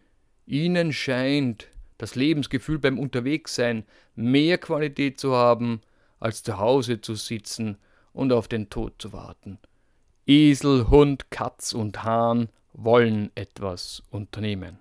Ihnen 0.47 0.93
scheint 0.93 1.69
das 1.97 2.15
Lebensgefühl 2.15 2.79
beim 2.79 2.99
Unterwegssein 2.99 3.85
mehr 4.15 4.59
Qualität 4.59 5.19
zu 5.19 5.35
haben, 5.35 5.81
als 6.19 6.43
zu 6.43 6.59
Hause 6.59 7.01
zu 7.01 7.15
sitzen 7.15 7.79
und 8.13 8.33
auf 8.33 8.47
den 8.47 8.69
Tod 8.69 8.95
zu 8.99 9.13
warten. 9.15 9.59
Esel, 10.27 10.89
Hund, 10.91 11.31
Katz 11.31 11.73
und 11.73 12.05
Hahn 12.05 12.51
wollen 12.75 13.31
etwas 13.35 14.03
unternehmen. 14.11 14.79